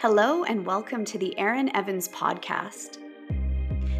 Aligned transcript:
Hello, 0.00 0.44
and 0.44 0.64
welcome 0.64 1.04
to 1.04 1.18
the 1.18 1.38
Erin 1.38 1.70
Evans 1.76 2.08
podcast. 2.08 2.96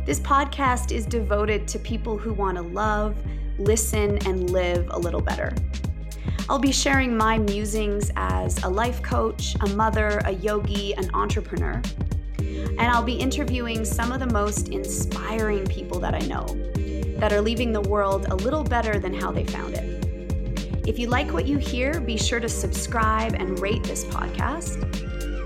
This 0.07 0.19
podcast 0.19 0.93
is 0.93 1.05
devoted 1.05 1.69
to 1.69 1.79
people 1.79 2.17
who 2.17 2.33
want 2.33 2.57
to 2.57 2.63
love, 2.63 3.15
listen, 3.59 4.17
and 4.27 4.49
live 4.49 4.89
a 4.93 4.99
little 4.99 5.21
better. 5.21 5.55
I'll 6.49 6.59
be 6.59 6.73
sharing 6.73 7.15
my 7.15 7.37
musings 7.37 8.11
as 8.17 8.63
a 8.63 8.67
life 8.67 9.03
coach, 9.03 9.55
a 9.61 9.67
mother, 9.75 10.23
a 10.25 10.31
yogi, 10.31 10.95
an 10.95 11.11
entrepreneur. 11.13 11.83
And 12.39 12.81
I'll 12.81 13.05
be 13.05 13.17
interviewing 13.17 13.85
some 13.85 14.11
of 14.11 14.21
the 14.21 14.33
most 14.33 14.71
inspiring 14.71 15.67
people 15.67 16.01
that 16.01 16.15
I 16.15 16.21
know 16.21 16.47
that 17.19 17.31
are 17.31 17.43
leaving 17.43 17.73
the 17.73 17.83
world 17.83 18.25
a 18.31 18.37
little 18.37 18.65
better 18.65 18.99
than 18.99 19.13
how 19.13 19.31
they 19.33 19.45
found 19.45 19.75
it. 19.75 20.89
If 20.89 20.99
you 20.99 21.09
like 21.09 21.35
what 21.35 21.47
you 21.47 21.59
hear, 21.59 22.01
be 22.01 22.17
sure 22.17 22.41
to 22.41 22.49
subscribe 22.49 23.35
and 23.35 23.61
rate 23.61 23.85
this 23.85 24.07
podcast. 24.07 24.90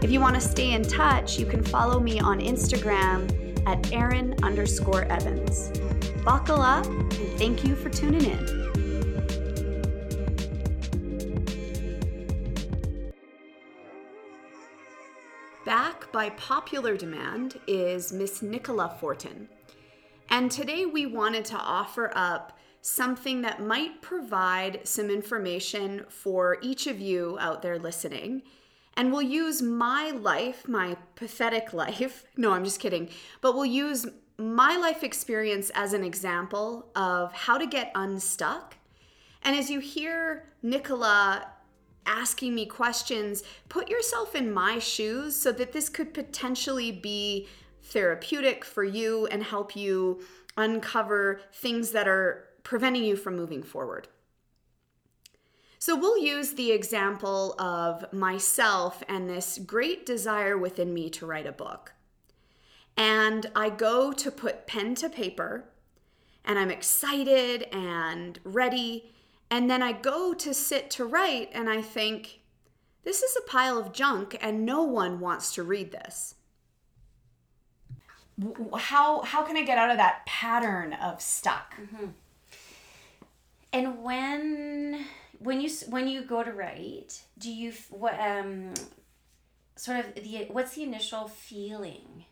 If 0.04 0.10
you 0.10 0.20
want 0.20 0.34
to 0.34 0.40
stay 0.42 0.72
in 0.72 0.82
touch, 0.82 1.38
you 1.38 1.46
can 1.46 1.62
follow 1.62 1.98
me 1.98 2.20
on 2.20 2.38
Instagram 2.38 3.26
at 3.66 3.90
Erin 3.90 4.36
underscore 4.42 5.04
Evans. 5.04 5.72
Buckle 6.22 6.60
up 6.60 6.84
and 6.84 7.38
thank 7.38 7.64
you 7.64 7.74
for 7.74 7.88
tuning 7.88 8.26
in. 8.26 8.44
Back 15.64 16.12
by 16.12 16.28
popular 16.36 16.98
demand 16.98 17.58
is 17.66 18.12
Miss 18.12 18.42
Nicola 18.42 18.94
Fortin. 19.00 19.48
And 20.28 20.50
today 20.50 20.84
we 20.84 21.06
wanted 21.06 21.46
to 21.46 21.56
offer 21.56 22.12
up 22.14 22.58
something 22.82 23.40
that 23.40 23.62
might 23.62 24.02
provide 24.02 24.86
some 24.86 25.08
information 25.08 26.04
for 26.10 26.58
each 26.60 26.86
of 26.86 27.00
you 27.00 27.38
out 27.40 27.62
there 27.62 27.78
listening. 27.78 28.42
And 28.96 29.12
we'll 29.12 29.22
use 29.22 29.60
my 29.60 30.10
life, 30.10 30.68
my 30.68 30.96
pathetic 31.16 31.72
life. 31.72 32.24
No, 32.36 32.52
I'm 32.52 32.64
just 32.64 32.80
kidding. 32.80 33.08
But 33.40 33.54
we'll 33.54 33.66
use 33.66 34.06
my 34.38 34.76
life 34.76 35.02
experience 35.04 35.70
as 35.74 35.92
an 35.92 36.04
example 36.04 36.90
of 36.96 37.32
how 37.32 37.58
to 37.58 37.66
get 37.66 37.92
unstuck. 37.94 38.76
And 39.42 39.56
as 39.56 39.70
you 39.70 39.80
hear 39.80 40.48
Nicola 40.62 41.46
asking 42.06 42.54
me 42.54 42.66
questions, 42.66 43.42
put 43.68 43.88
yourself 43.88 44.34
in 44.34 44.52
my 44.52 44.78
shoes 44.78 45.36
so 45.36 45.52
that 45.52 45.72
this 45.72 45.88
could 45.88 46.12
potentially 46.12 46.90
be 46.90 47.48
therapeutic 47.82 48.64
for 48.64 48.84
you 48.84 49.26
and 49.26 49.42
help 49.42 49.76
you 49.76 50.22
uncover 50.56 51.40
things 51.52 51.90
that 51.92 52.08
are 52.08 52.48
preventing 52.62 53.04
you 53.04 53.16
from 53.16 53.36
moving 53.36 53.62
forward. 53.62 54.08
So, 55.86 55.94
we'll 55.94 56.16
use 56.16 56.54
the 56.54 56.72
example 56.72 57.54
of 57.60 58.10
myself 58.10 59.02
and 59.06 59.28
this 59.28 59.58
great 59.58 60.06
desire 60.06 60.56
within 60.56 60.94
me 60.94 61.10
to 61.10 61.26
write 61.26 61.44
a 61.44 61.52
book. 61.52 61.92
And 62.96 63.50
I 63.54 63.68
go 63.68 64.10
to 64.10 64.30
put 64.30 64.66
pen 64.66 64.94
to 64.94 65.10
paper, 65.10 65.66
and 66.42 66.58
I'm 66.58 66.70
excited 66.70 67.64
and 67.70 68.38
ready. 68.44 69.12
And 69.50 69.70
then 69.70 69.82
I 69.82 69.92
go 69.92 70.32
to 70.32 70.54
sit 70.54 70.88
to 70.92 71.04
write, 71.04 71.50
and 71.52 71.68
I 71.68 71.82
think, 71.82 72.40
this 73.02 73.22
is 73.22 73.36
a 73.36 73.46
pile 73.46 73.76
of 73.76 73.92
junk, 73.92 74.38
and 74.40 74.64
no 74.64 74.82
one 74.84 75.20
wants 75.20 75.54
to 75.56 75.62
read 75.62 75.92
this. 75.92 76.36
How, 78.74 79.20
how 79.20 79.42
can 79.42 79.58
I 79.58 79.64
get 79.64 79.76
out 79.76 79.90
of 79.90 79.98
that 79.98 80.24
pattern 80.24 80.94
of 80.94 81.20
stuck? 81.20 81.74
Mm-hmm. 81.78 82.06
And 83.74 84.02
when 84.02 85.04
when 85.38 85.60
you 85.60 85.70
when 85.88 86.08
you 86.08 86.22
go 86.22 86.42
to 86.42 86.52
write, 86.52 87.22
do 87.38 87.50
you 87.50 87.72
what 87.90 88.18
um 88.20 88.74
sort 89.76 89.98
of 90.00 90.14
the 90.14 90.46
what's 90.50 90.74
the 90.74 90.82
initial 90.82 91.28
feeling? 91.28 92.24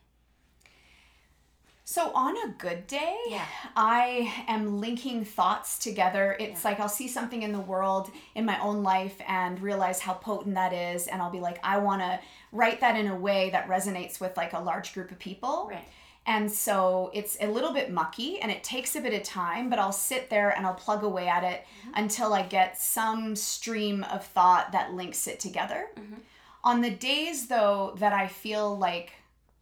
So 1.85 2.11
on 2.15 2.37
a 2.39 2.55
good 2.57 2.87
day, 2.87 3.17
yeah. 3.29 3.45
I 3.77 4.33
am 4.49 4.81
linking 4.81 5.27
thoughts 5.27 5.79
together. 5.79 6.37
It's 6.41 6.65
yeah. 6.65 6.71
like 6.71 6.81
I'll 6.81 6.89
see 6.89 7.07
something 7.09 7.43
in 7.43 7.53
the 7.53 7.61
world 7.61 8.11
in 8.35 8.47
my 8.47 8.59
own 8.61 8.83
life 8.83 9.21
and 9.29 9.61
realize 9.61 10.01
how 10.01 10.15
potent 10.15 10.55
that 10.55 10.73
is 10.73 11.07
and 11.07 11.21
I'll 11.21 11.31
be 11.31 11.41
like 11.41 11.59
I 11.63 11.79
want 11.79 12.01
to 12.01 12.19
write 12.51 12.81
that 12.81 12.97
in 12.97 13.09
a 13.09 13.17
way 13.17 13.51
that 13.51 13.69
resonates 13.69 14.21
with 14.21 14.37
like 14.39 14.55
a 14.55 14.61
large 14.61 14.95
group 14.95 15.11
of 15.11 15.19
people. 15.19 15.69
Right. 15.71 15.87
And 16.25 16.51
so 16.51 17.11
it's 17.13 17.37
a 17.41 17.49
little 17.49 17.73
bit 17.73 17.91
mucky 17.91 18.41
and 18.41 18.51
it 18.51 18.63
takes 18.63 18.95
a 18.95 19.01
bit 19.01 19.13
of 19.13 19.25
time, 19.25 19.69
but 19.69 19.79
I'll 19.79 19.93
sit 19.93 20.31
there 20.31 20.51
and 20.51 20.65
I'll 20.65 20.75
plug 20.75 21.03
away 21.03 21.27
at 21.27 21.43
it 21.43 21.65
mm-hmm. 21.65 21.95
until 21.97 22.33
I 22.33 22.43
get 22.43 22.81
some 22.81 23.35
stream 23.35 24.05
of 24.05 24.25
thought 24.25 24.71
that 24.73 24.93
links 24.93 25.27
it 25.27 25.41
together. 25.41 25.89
Mm-hmm. 25.97 26.21
On 26.65 26.81
the 26.81 26.91
days, 26.91 27.49
though, 27.49 27.97
that 27.99 28.13
I 28.13 28.29
feel 28.29 28.79
like 28.79 29.15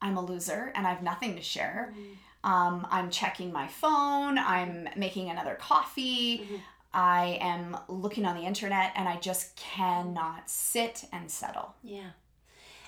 I'm 0.02 0.18
a 0.18 0.24
loser 0.24 0.70
and 0.74 0.86
I 0.86 0.90
have 0.90 1.02
nothing 1.02 1.34
to 1.36 1.42
share, 1.42 1.94
mm-hmm. 1.94 2.50
um, 2.50 2.86
I'm 2.90 3.08
checking 3.08 3.52
my 3.52 3.66
phone, 3.66 4.36
I'm 4.36 4.86
making 4.96 5.30
another 5.30 5.54
coffee. 5.54 6.38
Mm-hmm. 6.38 6.56
I 6.92 7.38
am 7.40 7.76
looking 7.88 8.26
on 8.26 8.34
the 8.36 8.42
internet 8.42 8.92
and 8.96 9.08
I 9.08 9.16
just 9.16 9.54
cannot 9.56 10.50
sit 10.50 11.04
and 11.12 11.30
settle. 11.30 11.74
Yeah. 11.84 12.10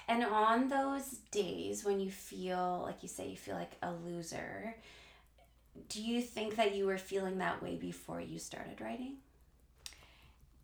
And 0.08 0.24
on 0.24 0.68
those 0.68 1.18
days 1.30 1.84
when 1.84 2.00
you 2.00 2.10
feel, 2.10 2.82
like 2.84 3.02
you 3.02 3.08
say, 3.08 3.28
you 3.28 3.36
feel 3.36 3.54
like 3.54 3.76
a 3.82 3.92
loser, 3.92 4.76
do 5.88 6.02
you 6.02 6.20
think 6.20 6.56
that 6.56 6.74
you 6.74 6.86
were 6.86 6.98
feeling 6.98 7.38
that 7.38 7.62
way 7.62 7.76
before 7.76 8.20
you 8.20 8.38
started 8.38 8.80
writing? 8.80 9.16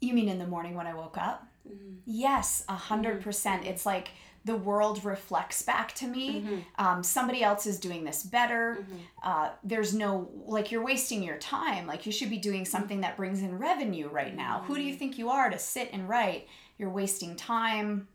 You 0.00 0.12
mean 0.15 0.28
in 0.28 0.38
the 0.38 0.47
morning 0.47 0.75
when 0.75 0.87
I 0.87 0.94
woke 0.94 1.16
up? 1.16 1.47
Mm-hmm. 1.69 1.94
Yes, 2.06 2.65
a 2.69 2.75
hundred 2.75 3.22
percent. 3.22 3.65
It's 3.65 3.84
like 3.87 4.10
the 4.44 4.56
world 4.56 5.04
reflects 5.04 5.62
back 5.62 5.94
to 5.97 6.06
me. 6.06 6.41
Mm-hmm. 6.41 6.84
Um, 6.84 7.03
somebody 7.03 7.43
else 7.43 7.66
is 7.66 7.78
doing 7.81 8.04
this 8.04 8.22
better. 8.22 8.78
Mm-hmm. 8.81 8.97
Uh, 9.22 9.50
there's 9.65 9.94
no, 9.94 10.31
like, 10.47 10.71
you're 10.71 10.84
wasting 10.84 11.22
your 11.22 11.37
time. 11.38 11.87
Like, 11.87 12.06
you 12.06 12.12
should 12.12 12.31
be 12.31 12.38
doing 12.38 12.65
something 12.65 13.00
that 13.00 13.16
brings 13.16 13.43
in 13.43 13.59
revenue 13.59 14.09
right 14.09 14.34
now. 14.34 14.62
Who 14.66 14.77
do 14.77 14.82
you 14.82 14.91
mm-hmm. 14.91 14.98
think 14.98 15.19
you 15.19 15.31
are 15.31 15.50
to 15.50 15.59
sit 15.59 15.91
and 15.93 16.09
write? 16.09 16.48
You're 16.78 16.91
wasting 16.91 17.34
time. 17.34 18.06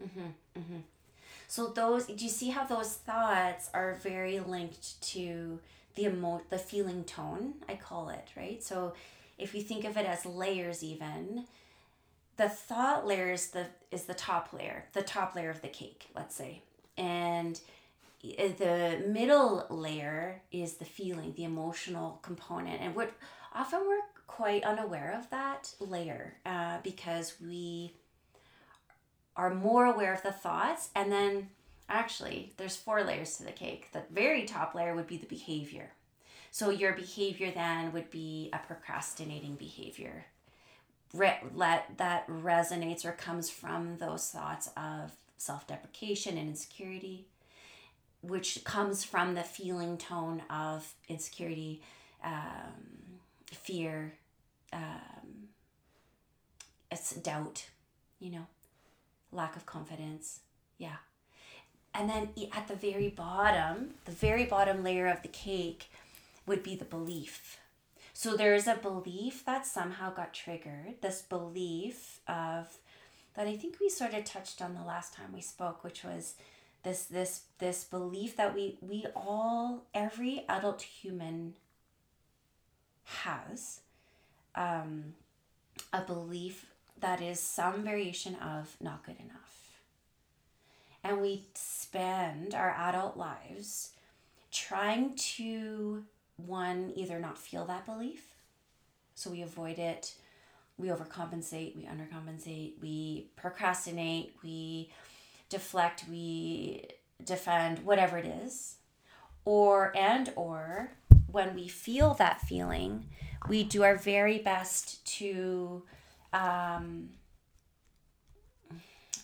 So 1.54 1.68
those 1.68 2.08
do 2.08 2.16
you 2.16 2.32
see 2.32 2.50
how 2.50 2.64
those 2.64 2.96
thoughts 2.96 3.70
are 3.76 4.00
very 4.02 4.40
linked 4.40 5.00
to 5.14 5.60
the 5.94 6.06
emo 6.06 6.42
the 6.50 6.58
feeling 6.58 7.04
tone, 7.04 7.54
I 7.70 7.76
call 7.76 8.10
it, 8.10 8.30
right? 8.36 8.64
So 8.64 8.96
if 9.38 9.54
you 9.54 9.62
think 9.62 9.86
of 9.86 9.96
it 9.96 10.08
as 10.08 10.26
layers 10.26 10.84
even, 10.84 11.46
the 12.38 12.50
thought 12.50 13.06
layer 13.06 13.32
is 13.32 13.52
the 13.52 13.68
is 13.92 14.06
the 14.06 14.16
top 14.16 14.52
layer, 14.52 14.86
the 14.94 15.04
top 15.04 15.36
layer 15.36 15.52
of 15.52 15.62
the 15.62 15.68
cake, 15.68 16.08
let's 16.16 16.34
say. 16.34 16.64
And 16.98 17.62
the 18.24 19.04
middle 19.08 19.68
layer 19.70 20.42
is 20.52 20.78
the 20.78 20.86
feeling, 20.86 21.36
the 21.36 21.44
emotional 21.44 22.18
component. 22.24 22.82
And 22.82 22.96
what 22.96 23.12
often 23.54 23.82
we're 23.88 24.02
quite 24.26 24.64
unaware 24.64 25.16
of 25.20 25.30
that 25.30 25.72
layer 25.80 26.34
uh, 26.48 26.80
because 26.82 27.36
we 27.40 27.94
are 29.36 29.54
more 29.54 29.86
aware 29.86 30.14
of 30.14 30.24
the 30.24 30.32
thoughts 30.32 30.90
and 30.96 31.12
then 31.12 31.50
actually 31.90 32.54
there's 32.58 32.76
four 32.76 33.04
layers 33.04 33.38
to 33.38 33.44
the 33.44 33.52
cake. 33.52 33.90
The 33.92 34.04
very 34.12 34.46
top 34.46 34.76
layer 34.76 34.96
would 34.96 35.08
be 35.08 35.18
the 35.18 35.26
behavior. 35.26 35.92
So 36.52 36.70
your 36.70 36.94
behavior 36.94 37.52
then 37.52 37.92
would 37.94 38.12
be 38.12 38.50
a 38.54 38.60
procrastinating 38.60 39.56
behavior. 39.56 40.26
Re- 41.14 41.40
let 41.54 41.98
that 41.98 42.28
resonates 42.28 43.06
or 43.06 43.12
comes 43.12 43.50
from 43.50 43.98
those 43.98 44.30
thoughts 44.30 44.70
of 44.78 45.12
self-deprecation 45.38 46.38
and 46.38 46.50
insecurity 46.50 47.28
which 48.22 48.64
comes 48.64 49.04
from 49.04 49.36
the 49.36 49.44
feeling 49.44 49.98
tone 49.98 50.42
of 50.50 50.94
insecurity 51.10 51.82
um, 52.24 53.20
fear 53.48 54.14
um, 54.72 55.50
it's 56.90 57.14
doubt 57.16 57.66
you 58.20 58.32
know 58.32 58.48
lack 59.34 59.56
of 59.56 59.66
confidence. 59.66 60.42
Yeah. 60.78 60.98
And 61.94 62.10
then 62.10 62.30
at 62.52 62.68
the 62.68 62.76
very 62.76 63.10
bottom, 63.10 63.96
the 64.06 64.12
very 64.12 64.46
bottom 64.46 64.84
layer 64.84 65.08
of 65.08 65.22
the 65.22 65.28
cake 65.28 65.90
would 66.46 66.64
be 66.64 66.76
the 66.76 66.86
belief. 66.86 67.60
So 68.14 68.36
there's 68.36 68.68
a 68.68 68.76
belief 68.76 69.46
that 69.46 69.66
somehow 69.66 70.14
got 70.14 70.34
triggered, 70.34 71.02
this 71.02 71.22
belief 71.22 72.20
of 72.28 72.78
that 73.36 73.48
I 73.48 73.56
think 73.58 73.78
we 73.80 73.90
sort 73.90 74.14
of 74.14 74.24
touched 74.24 74.62
on 74.62 74.76
the 74.76 74.84
last 74.84 75.14
time 75.14 75.34
we 75.34 75.42
spoke, 75.42 75.84
which 75.84 76.04
was 76.04 76.36
this 76.84 77.06
this 77.06 77.44
this 77.60 77.84
belief 77.84 78.36
that 78.38 78.54
we 78.54 78.78
we 78.82 79.06
all 79.16 79.86
every 79.94 80.46
adult 80.48 80.82
human 80.82 81.56
has 83.04 83.82
um, 84.56 85.16
a 85.92 86.02
belief 86.02 86.73
that 87.04 87.22
is 87.22 87.40
some 87.40 87.84
variation 87.84 88.36
of 88.36 88.76
not 88.82 89.06
good 89.06 89.18
enough. 89.20 89.78
And 91.04 91.22
we 91.22 91.44
spend 91.54 92.56
our 92.56 92.70
adult 92.72 93.18
lives 93.18 93.92
trying 94.52 95.16
to, 95.16 96.06
one, 96.38 96.94
either 96.96 97.20
not 97.20 97.38
feel 97.38 97.66
that 97.66 97.86
belief, 97.86 98.24
so 99.16 99.30
we 99.30 99.42
avoid 99.42 99.80
it, 99.80 100.16
we 100.78 100.88
overcompensate, 100.88 101.76
we 101.76 101.84
undercompensate, 101.84 102.74
we 102.82 103.28
procrastinate, 103.36 104.34
we 104.42 104.90
deflect, 105.50 106.06
we 106.10 106.86
defend, 107.24 107.80
whatever 107.80 108.18
it 108.18 108.26
is. 108.26 108.78
Or, 109.44 109.92
and, 109.96 110.32
or, 110.38 110.92
when 111.30 111.54
we 111.54 111.68
feel 111.68 112.14
that 112.14 112.40
feeling, 112.42 113.08
we 113.50 113.66
do 113.66 113.84
our 113.84 113.98
very 113.98 114.38
best 114.38 115.06
to 115.18 115.84
um, 116.34 117.10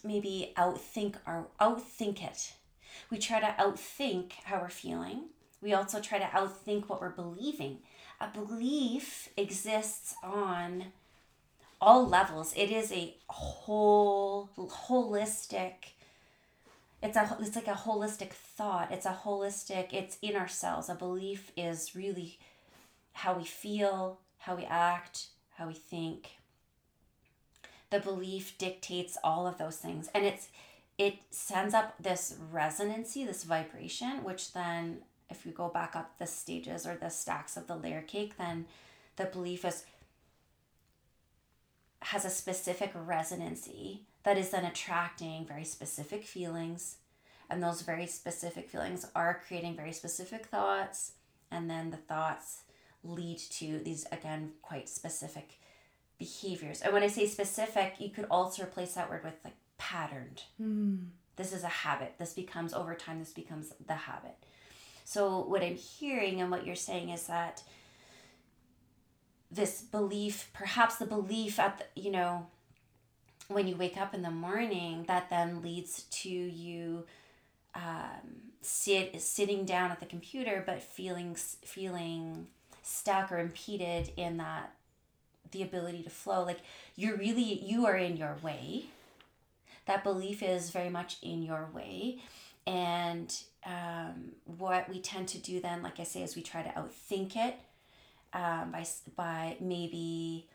maybe 0.03 0.53
outthink 0.57 1.15
our 1.25 1.47
outthink 1.59 2.23
it. 2.23 2.53
We 3.09 3.17
try 3.17 3.39
to 3.39 3.55
outthink 3.59 4.31
how 4.45 4.61
we're 4.61 4.69
feeling. 4.69 5.25
We 5.61 5.73
also 5.73 5.99
try 5.99 6.19
to 6.19 6.25
outthink 6.25 6.87
what 6.87 7.01
we're 7.01 7.09
believing. 7.09 7.79
A 8.21 8.27
belief 8.27 9.29
exists 9.35 10.15
on 10.23 10.85
all 11.81 12.07
levels. 12.07 12.53
It 12.55 12.71
is 12.71 12.91
a 12.91 13.15
whole 13.27 14.49
holistic 14.57 15.93
it's 17.01 17.15
a 17.15 17.37
it's 17.39 17.55
like 17.55 17.67
a 17.67 17.73
holistic 17.73 18.31
thought. 18.31 18.91
It's 18.91 19.05
a 19.05 19.17
holistic 19.23 19.93
it's 19.93 20.17
in 20.21 20.35
ourselves. 20.35 20.89
A 20.89 20.95
belief 20.95 21.51
is 21.55 21.95
really 21.95 22.39
how 23.13 23.33
we 23.37 23.45
feel, 23.45 24.19
how 24.39 24.55
we 24.55 24.65
act, 24.65 25.27
how 25.55 25.67
we 25.67 25.73
think. 25.73 26.31
The 27.89 27.99
belief 27.99 28.57
dictates 28.57 29.17
all 29.23 29.47
of 29.47 29.57
those 29.57 29.77
things. 29.77 30.09
And 30.13 30.25
it's 30.25 30.49
it 30.97 31.15
sends 31.31 31.73
up 31.73 31.95
this 31.99 32.35
resonancy, 32.51 33.23
this 33.23 33.45
vibration, 33.45 34.23
which 34.23 34.51
then 34.51 34.99
if 35.29 35.45
we 35.45 35.51
go 35.51 35.69
back 35.69 35.95
up 35.95 36.17
the 36.17 36.27
stages 36.27 36.85
or 36.85 36.95
the 36.95 37.09
stacks 37.09 37.55
of 37.55 37.67
the 37.67 37.75
layer 37.75 38.01
cake, 38.01 38.37
then 38.37 38.65
the 39.15 39.25
belief 39.25 39.63
is 39.63 39.85
has 42.01 42.25
a 42.25 42.29
specific 42.29 42.91
resonancy 42.93 44.03
that 44.23 44.37
is 44.37 44.49
then 44.49 44.65
attracting 44.65 45.45
very 45.45 45.63
specific 45.63 46.25
feelings. 46.25 46.97
And 47.49 47.63
those 47.63 47.81
very 47.81 48.05
specific 48.05 48.69
feelings 48.69 49.07
are 49.15 49.41
creating 49.47 49.75
very 49.75 49.91
specific 49.91 50.45
thoughts. 50.45 51.13
And 51.51 51.69
then 51.69 51.89
the 51.89 51.97
thoughts 51.97 52.63
lead 53.03 53.37
to 53.37 53.79
these 53.79 54.05
again 54.11 54.51
quite 54.61 54.87
specific 54.87 55.59
behaviors. 56.19 56.81
And 56.81 56.93
when 56.93 57.01
i 57.01 57.07
say 57.07 57.25
specific 57.25 57.95
you 57.97 58.09
could 58.09 58.25
also 58.29 58.63
replace 58.63 58.93
that 58.93 59.09
word 59.09 59.23
with 59.23 59.35
like 59.43 59.55
patterned. 59.77 60.43
Mm. 60.61 61.07
this 61.37 61.53
is 61.53 61.63
a 61.63 61.67
habit. 61.67 62.15
This 62.19 62.33
becomes 62.33 62.73
over 62.73 62.93
time 62.93 63.19
this 63.19 63.33
becomes 63.33 63.73
the 63.87 63.95
habit. 63.95 64.35
So 65.05 65.39
what 65.39 65.63
i'm 65.63 65.75
hearing 65.75 66.41
and 66.41 66.51
what 66.51 66.65
you're 66.65 66.75
saying 66.75 67.09
is 67.09 67.25
that 67.27 67.63
this 69.51 69.81
belief 69.81 70.49
perhaps 70.53 70.97
the 70.97 71.05
belief 71.05 71.59
at 71.59 71.79
the, 71.79 72.01
you 72.01 72.11
know 72.11 72.45
when 73.47 73.67
you 73.67 73.75
wake 73.75 73.97
up 73.97 74.13
in 74.13 74.21
the 74.21 74.29
morning 74.29 75.05
that 75.07 75.29
then 75.29 75.61
leads 75.61 76.03
to 76.03 76.29
you 76.29 77.05
um, 77.73 78.51
sit 78.61 79.19
sitting 79.21 79.65
down 79.65 79.91
at 79.91 79.99
the 79.99 80.05
computer 80.05 80.63
but 80.65 80.81
feeling 80.81 81.35
feeling 81.35 82.47
stuck 82.83 83.31
or 83.31 83.39
impeded 83.39 84.11
in 84.17 84.37
that 84.37 84.73
the 85.51 85.63
ability 85.63 86.03
to 86.03 86.09
flow 86.09 86.43
like 86.43 86.59
you're 86.95 87.17
really 87.17 87.61
you 87.63 87.85
are 87.85 87.95
in 87.95 88.17
your 88.17 88.37
way 88.41 88.85
that 89.85 90.03
belief 90.03 90.43
is 90.43 90.69
very 90.69 90.89
much 90.89 91.17
in 91.21 91.41
your 91.41 91.69
way 91.73 92.19
and 92.67 93.41
um, 93.65 94.31
what 94.45 94.87
we 94.89 94.99
tend 94.99 95.27
to 95.27 95.37
do 95.37 95.59
then 95.59 95.81
like 95.81 95.99
i 95.99 96.03
say 96.03 96.21
is 96.21 96.35
we 96.35 96.41
try 96.41 96.61
to 96.61 96.69
outthink 96.69 97.35
it 97.35 97.59
um, 98.33 98.71
by, 98.71 98.85
by 99.15 99.57
maybe 99.59 100.47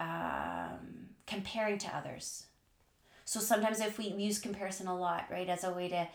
um, 0.00 1.08
comparing 1.26 1.78
to 1.78 1.96
others. 1.96 2.46
So 3.24 3.40
sometimes 3.40 3.80
if 3.80 3.98
we 3.98 4.06
use 4.06 4.38
comparison 4.38 4.86
a 4.86 4.96
lot, 4.98 5.26
right, 5.30 5.48
as 5.48 5.64
a 5.64 5.70
way 5.70 5.88
to 5.88 6.08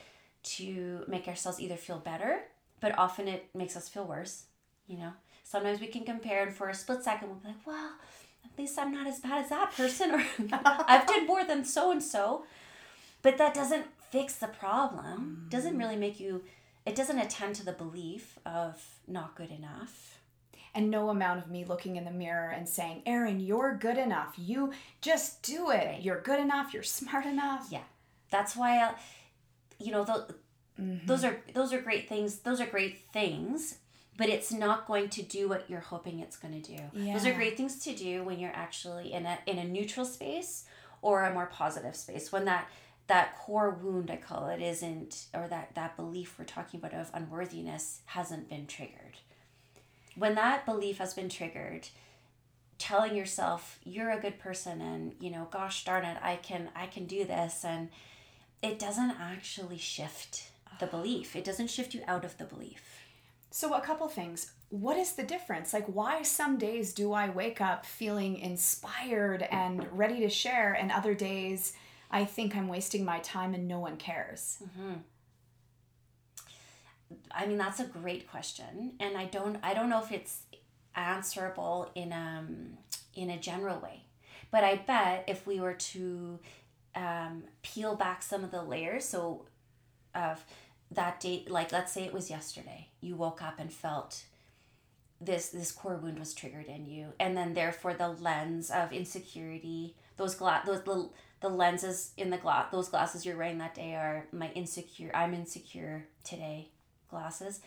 to 0.44 1.04
make 1.08 1.28
ourselves 1.28 1.60
either 1.60 1.76
feel 1.76 1.98
better, 1.98 2.40
but 2.80 2.98
often 2.98 3.28
it 3.28 3.50
makes 3.54 3.76
us 3.76 3.90
feel 3.90 4.06
worse, 4.06 4.44
you 4.88 4.98
know. 4.98 5.12
Sometimes 5.48 5.80
we 5.80 5.88
can 5.88 6.04
compare 6.04 6.44
and 6.44 6.54
for 6.54 6.68
a 6.68 6.74
split 6.74 7.04
second 7.04 7.30
we'll 7.30 7.38
be 7.38 7.48
like, 7.48 7.66
well, 7.66 7.94
at 8.44 8.60
least 8.60 8.78
I'm 8.78 8.92
not 8.92 9.08
as 9.08 9.20
bad 9.20 9.44
as 9.44 9.50
that 9.50 9.72
person 9.72 10.12
or 10.12 10.24
I've 10.66 11.08
did 11.08 11.26
more 11.26 11.46
than 11.46 11.64
so 11.64 11.90
and 11.90 12.04
so. 12.04 12.44
But 13.22 13.38
that 13.38 13.54
doesn't 13.54 13.86
fix 14.12 14.36
the 14.36 14.48
problem. 14.48 15.46
Mm. 15.46 15.50
Doesn't 15.50 15.78
really 15.78 15.96
make 15.96 16.20
you 16.20 16.44
it 16.86 16.96
doesn't 16.96 17.20
attend 17.20 17.56
to 17.56 17.66
the 17.66 17.72
belief 17.72 18.40
of 18.46 18.82
not 19.08 19.36
good 19.36 19.52
enough 19.52 20.20
and 20.76 20.92
no 20.92 21.10
amount 21.10 21.44
of 21.44 21.50
me 21.50 21.64
looking 21.64 21.96
in 21.96 22.04
the 22.06 22.12
mirror 22.12 22.50
and 22.50 22.68
saying, 22.68 23.02
Erin, 23.06 23.40
you're 23.40 23.76
good 23.76 23.98
enough. 23.98 24.34
You 24.38 24.74
just 25.02 25.42
do 25.44 25.72
it. 25.72 25.86
Right. 25.86 26.02
You're 26.02 26.22
good 26.22 26.40
enough. 26.40 26.74
You're 26.74 26.84
smart 26.84 27.26
enough. 27.26 27.68
Yeah. 27.72 27.84
That's 28.32 28.56
why, 28.56 28.80
I, 28.80 28.94
you 29.80 29.92
know, 29.92 30.04
the, 30.04 30.36
mm-hmm. 30.80 31.06
those 31.06 31.24
are 31.24 31.40
those 31.54 31.74
are 31.74 31.82
great 31.82 32.10
things. 32.10 32.40
Those 32.40 32.60
are 32.62 32.66
great 32.66 33.00
things, 33.14 33.80
but 34.18 34.30
it's 34.30 34.52
not 34.52 34.88
going 34.88 35.10
to 35.10 35.22
do 35.22 35.48
what 35.48 35.70
you're 35.70 35.80
hoping 35.80 36.20
it's 36.20 36.38
going 36.38 36.60
to 36.60 36.76
do. 36.76 36.82
Yeah. 36.94 37.14
Those 37.14 37.26
are 37.28 37.34
great 37.34 37.56
things 37.56 37.78
to 37.84 37.94
do 37.94 38.24
when 38.24 38.40
you're 38.40 38.56
actually 38.56 39.14
in 39.14 39.26
a 39.26 39.38
in 39.46 39.58
a 39.58 39.64
neutral 39.64 40.06
space 40.06 40.66
or 41.02 41.24
a 41.24 41.34
more 41.34 41.46
positive 41.46 41.96
space. 41.96 42.32
When 42.32 42.46
that 42.46 42.68
that 43.08 43.38
core 43.38 43.70
wound 43.70 44.12
I 44.12 44.18
call 44.18 44.50
it 44.50 44.62
isn't 44.62 45.28
or 45.34 45.48
that 45.48 45.76
that 45.76 45.96
belief 45.96 46.38
we're 46.38 46.46
talking 46.46 46.80
about 46.80 46.94
of 46.94 47.10
unworthiness 47.14 48.02
hasn't 48.06 48.50
been 48.50 48.68
triggered 48.68 49.18
when 50.16 50.36
that 50.36 50.66
belief 50.66 50.98
has 50.98 51.14
been 51.14 51.30
triggered 51.30 51.88
telling 52.78 53.16
yourself 53.16 53.80
you're 53.84 54.12
a 54.12 54.20
good 54.20 54.38
person 54.40 54.82
and 54.82 55.16
you 55.20 55.32
know 55.32 55.48
gosh 55.52 55.84
darn 55.86 56.06
it 56.06 56.18
i 56.22 56.36
can 56.36 56.70
i 56.76 56.86
can 56.86 57.06
do 57.06 57.24
this 57.24 57.64
and 57.64 57.90
it 58.62 58.78
doesn't 58.78 59.16
actually 59.20 59.78
shift 59.78 60.50
the 60.80 60.86
ah. 60.86 60.90
belief 60.90 61.36
it 61.36 61.44
doesn't 61.44 61.70
shift 61.70 61.94
you 61.94 62.02
out 62.08 62.26
of 62.26 62.38
the 62.38 62.46
belief 62.46 63.04
so 63.52 63.74
a 63.74 63.82
couple 63.82 64.08
things. 64.08 64.52
What 64.70 64.98
is 64.98 65.14
the 65.14 65.24
difference? 65.24 65.74
Like 65.74 65.86
why 65.86 66.24
some 66.24 66.58
days 66.58 66.94
do 66.94 67.14
i 67.14 67.30
wake 67.30 67.62
up 67.62 67.86
feeling 67.86 68.38
inspired 68.38 69.44
and 69.44 69.88
ready 69.92 70.20
to 70.22 70.30
share 70.30 70.74
and 70.74 70.92
other 70.92 71.14
days 71.14 71.74
i 72.12 72.26
think 72.26 72.56
i'm 72.56 72.68
wasting 72.68 73.04
my 73.06 73.20
time 73.20 73.54
and 73.54 73.68
no 73.68 73.80
one 73.80 73.98
cares? 73.98 74.58
Mm-hmm. 74.64 74.94
I 77.32 77.46
mean 77.46 77.58
that's 77.58 77.80
a 77.80 77.86
great 77.86 78.30
question, 78.30 78.94
and 79.00 79.18
I 79.18 79.26
don't 79.26 79.58
I 79.64 79.74
don't 79.74 79.90
know 79.90 80.02
if 80.04 80.12
it's 80.12 80.42
answerable 80.96 81.90
in 81.96 82.12
um 82.12 82.78
in 83.16 83.30
a 83.30 83.38
general 83.38 83.80
way, 83.80 84.04
but 84.52 84.64
I 84.64 84.76
bet 84.76 85.24
if 85.28 85.48
we 85.48 85.60
were 85.60 85.74
to 85.74 86.40
um, 86.96 87.44
peel 87.62 87.96
back 87.96 88.24
some 88.24 88.44
of 88.44 88.52
the 88.52 88.62
layers, 88.62 89.06
so 89.06 89.46
of 90.16 90.44
that 90.92 91.20
date, 91.20 91.50
like 91.50 91.72
let's 91.72 91.92
say 91.92 92.04
it 92.04 92.14
was 92.14 92.30
yesterday, 92.30 92.90
you 93.02 93.16
woke 93.16 93.42
up 93.42 93.60
and 93.60 93.72
felt 93.72 94.24
this 95.20 95.50
this 95.50 95.72
core 95.72 95.98
wound 95.98 96.20
was 96.20 96.34
triggered 96.34 96.68
in 96.68 96.86
you, 96.86 97.14
and 97.20 97.36
then 97.36 97.54
therefore 97.54 97.94
the 97.94 98.10
lens 98.10 98.70
of 98.70 98.94
insecurity, 98.94 99.96
those 100.18 100.36
glass 100.36 100.66
those 100.66 100.86
little 100.86 101.14
the 101.40 101.50
lenses 101.50 102.12
in 102.18 102.32
the 102.32 102.38
glass 102.38 102.72
those 102.72 102.90
glasses 102.90 103.24
you're 103.24 103.38
wearing 103.38 103.60
that 103.60 103.76
day 103.76 103.94
are 103.94 104.26
my 104.32 104.50
insecure 104.56 105.12
i'm 105.14 105.36
insecure 105.36 106.08
today 106.24 106.68
glasses. 107.10 107.62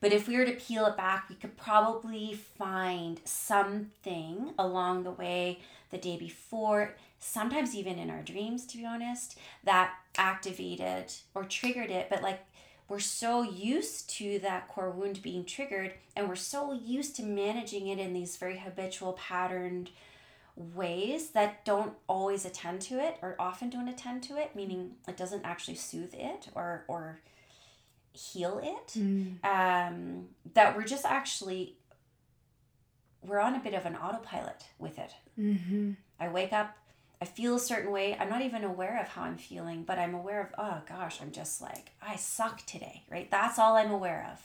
But 0.00 0.12
if 0.12 0.28
we 0.28 0.36
were 0.36 0.44
to 0.44 0.52
peel 0.52 0.86
it 0.86 0.96
back, 0.96 1.28
we 1.28 1.34
could 1.34 1.56
probably 1.56 2.34
find 2.34 3.20
something 3.24 4.52
along 4.58 5.02
the 5.02 5.10
way 5.10 5.58
the 5.90 5.98
day 5.98 6.16
before, 6.16 6.94
sometimes 7.20 7.74
even 7.74 7.98
in 7.98 8.10
our 8.10 8.22
dreams, 8.22 8.66
to 8.66 8.78
be 8.78 8.86
honest, 8.86 9.38
that 9.64 9.94
activated 10.16 11.12
or 11.34 11.44
triggered 11.44 11.90
it. 11.90 12.08
But 12.08 12.22
like 12.22 12.40
we're 12.88 12.98
so 12.98 13.42
used 13.42 14.08
to 14.08 14.38
that 14.40 14.68
core 14.68 14.90
wound 14.90 15.22
being 15.22 15.44
triggered 15.44 15.94
and 16.16 16.28
we're 16.28 16.36
so 16.36 16.72
used 16.72 17.14
to 17.16 17.22
managing 17.22 17.88
it 17.88 17.98
in 17.98 18.14
these 18.14 18.36
very 18.36 18.58
habitual 18.58 19.12
patterned 19.12 19.90
ways 20.56 21.30
that 21.30 21.64
don't 21.64 21.92
always 22.08 22.44
attend 22.44 22.80
to 22.80 22.98
it 22.98 23.16
or 23.22 23.36
often 23.38 23.70
don't 23.70 23.88
attend 23.88 24.22
to 24.22 24.36
it 24.36 24.56
meaning 24.56 24.92
it 25.06 25.16
doesn't 25.16 25.44
actually 25.44 25.76
soothe 25.76 26.14
it 26.14 26.48
or 26.54 26.84
or 26.88 27.20
heal 28.12 28.58
it 28.58 28.98
mm. 28.98 29.44
um, 29.44 30.26
that 30.54 30.76
we're 30.76 30.82
just 30.82 31.04
actually 31.04 31.76
we're 33.22 33.38
on 33.38 33.54
a 33.54 33.60
bit 33.60 33.74
of 33.74 33.86
an 33.86 33.94
autopilot 33.94 34.64
with 34.78 34.98
it 34.98 35.12
mm-hmm. 35.38 35.92
i 36.18 36.26
wake 36.26 36.52
up 36.52 36.76
i 37.20 37.24
feel 37.24 37.56
a 37.56 37.60
certain 37.60 37.90
way. 37.90 38.16
I'm 38.18 38.28
not 38.30 38.42
even 38.42 38.64
aware 38.64 39.00
of 39.00 39.08
how 39.08 39.22
i'm 39.22 39.38
feeling 39.38 39.82
but 39.82 39.98
i'm 39.98 40.14
aware 40.14 40.40
of 40.40 40.48
oh 40.58 40.82
gosh 40.88 41.20
i'm 41.20 41.32
just 41.32 41.60
like 41.60 41.90
i 42.02 42.16
suck 42.16 42.64
today 42.66 43.02
right? 43.10 43.30
That's 43.30 43.58
all 43.58 43.76
i'm 43.76 43.90
aware 43.90 44.28
of. 44.32 44.40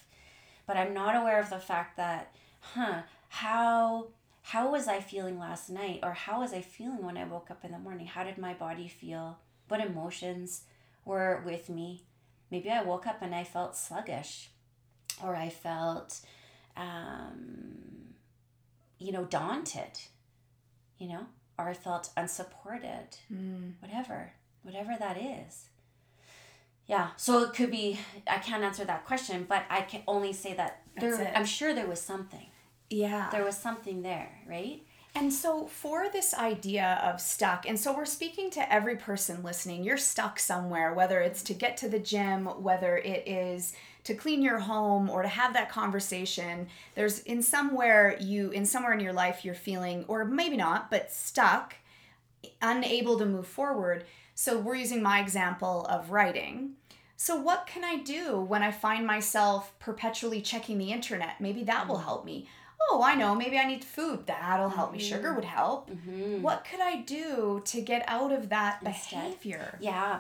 But 0.67 0.77
i'm 0.77 0.93
not 0.93 1.15
aware 1.15 1.39
of 1.39 1.49
the 1.49 1.59
fact 1.59 1.97
that 1.97 2.33
huh 2.59 3.01
how 3.29 4.07
how 4.41 4.71
was 4.71 4.87
i 4.87 4.99
feeling 4.99 5.39
last 5.39 5.69
night? 5.69 5.99
Or 6.03 6.13
how 6.13 6.41
was 6.41 6.53
i 6.53 6.61
feeling 6.61 7.03
when 7.05 7.17
i 7.17 7.23
woke 7.25 7.49
up 7.51 7.63
in 7.63 7.71
the 7.71 7.79
morning? 7.79 8.07
How 8.07 8.23
did 8.23 8.37
my 8.37 8.53
body 8.53 8.87
feel? 8.87 9.37
What 9.67 9.79
emotions 9.81 10.63
were 11.05 11.41
with 11.45 11.69
me? 11.69 12.03
Maybe 12.51 12.69
I 12.69 12.83
woke 12.83 13.07
up 13.07 13.21
and 13.21 13.33
I 13.33 13.43
felt 13.43 13.75
sluggish 13.75 14.49
or 15.23 15.35
I 15.35 15.49
felt, 15.49 16.19
um, 16.77 18.13
you 18.99 19.11
know, 19.11 19.25
daunted, 19.25 19.99
you 20.99 21.07
know, 21.07 21.25
or 21.57 21.69
I 21.69 21.73
felt 21.73 22.09
unsupported, 22.17 23.17
mm. 23.31 23.73
whatever, 23.79 24.33
whatever 24.63 24.95
that 24.99 25.17
is. 25.17 25.69
Yeah. 26.87 27.09
So 27.17 27.43
it 27.43 27.53
could 27.53 27.71
be 27.71 27.99
I 28.27 28.39
can't 28.39 28.63
answer 28.63 28.85
that 28.85 29.05
question, 29.05 29.45
but 29.47 29.63
I 29.69 29.81
can 29.81 30.01
only 30.07 30.33
say 30.33 30.53
that 30.55 30.81
That's 30.95 31.17
there 31.17 31.27
it. 31.27 31.33
I'm 31.35 31.45
sure 31.45 31.73
there 31.73 31.87
was 31.87 32.01
something. 32.01 32.47
Yeah. 32.89 33.29
There 33.31 33.45
was 33.45 33.57
something 33.57 34.01
there, 34.01 34.41
right? 34.47 34.83
And 35.15 35.31
so, 35.31 35.67
for 35.67 36.09
this 36.11 36.33
idea 36.33 36.99
of 37.03 37.21
stuck, 37.21 37.67
and 37.67 37.79
so 37.79 37.95
we're 37.95 38.05
speaking 38.05 38.49
to 38.51 38.73
every 38.73 38.95
person 38.95 39.43
listening, 39.43 39.83
you're 39.83 39.95
stuck 39.97 40.39
somewhere, 40.39 40.93
whether 40.93 41.21
it's 41.21 41.43
to 41.43 41.53
get 41.53 41.77
to 41.77 41.89
the 41.89 41.99
gym, 41.99 42.45
whether 42.45 42.97
it 42.97 43.27
is 43.27 43.73
to 44.03 44.13
clean 44.13 44.41
your 44.41 44.59
home 44.59 45.09
or 45.09 45.21
to 45.21 45.27
have 45.27 45.53
that 45.53 45.69
conversation. 45.69 46.67
There's 46.95 47.19
in 47.19 47.41
somewhere 47.41 48.17
you, 48.19 48.51
in 48.51 48.65
somewhere 48.65 48.93
in 48.93 48.99
your 48.99 49.13
life, 49.13 49.45
you're 49.45 49.55
feeling, 49.55 50.05
or 50.07 50.25
maybe 50.25 50.57
not, 50.57 50.91
but 50.91 51.11
stuck, 51.11 51.75
unable 52.61 53.17
to 53.19 53.25
move 53.25 53.47
forward. 53.47 54.05
So, 54.35 54.59
we're 54.59 54.75
using 54.75 55.01
my 55.01 55.19
example 55.19 55.85
of 55.89 56.11
writing. 56.11 56.73
So, 57.15 57.37
what 57.37 57.67
can 57.67 57.83
I 57.83 57.97
do 57.97 58.39
when 58.39 58.63
I 58.63 58.71
find 58.71 59.05
myself 59.07 59.77
perpetually 59.79 60.41
checking 60.41 60.77
the 60.77 60.91
internet? 60.91 61.39
Maybe 61.39 61.63
that 61.63 61.87
will 61.87 61.95
mm-hmm. 61.95 62.05
help 62.05 62.25
me. 62.25 62.49
Oh, 62.89 63.01
I 63.01 63.15
know, 63.15 63.33
maybe 63.33 63.57
I 63.57 63.65
need 63.65 63.85
food. 63.85 64.27
That'll 64.27 64.69
help 64.69 64.91
me. 64.91 64.99
Sugar 64.99 65.27
mm-hmm. 65.27 65.35
would 65.35 65.45
help. 65.45 65.89
Mm-hmm. 65.89 66.41
What 66.41 66.65
could 66.69 66.81
I 66.81 66.97
do 66.97 67.61
to 67.65 67.81
get 67.81 68.03
out 68.07 68.33
of 68.33 68.49
that 68.49 68.79
Instead. 68.85 69.39
behavior? 69.39 69.77
Yeah. 69.79 70.19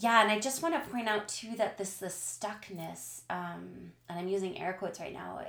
Yeah, 0.00 0.22
and 0.22 0.30
I 0.30 0.38
just 0.38 0.62
want 0.62 0.74
to 0.74 0.90
point 0.90 1.08
out 1.08 1.26
too 1.26 1.56
that 1.56 1.76
this 1.76 1.96
the 1.96 2.06
stuckness, 2.06 3.22
um, 3.30 3.92
and 4.08 4.18
I'm 4.18 4.28
using 4.28 4.56
air 4.60 4.72
quotes 4.72 5.00
right 5.00 5.12
now, 5.12 5.40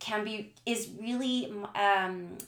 can 0.00 0.24
be 0.24 0.54
is 0.66 0.90
really 1.00 1.52
um, 1.76 2.38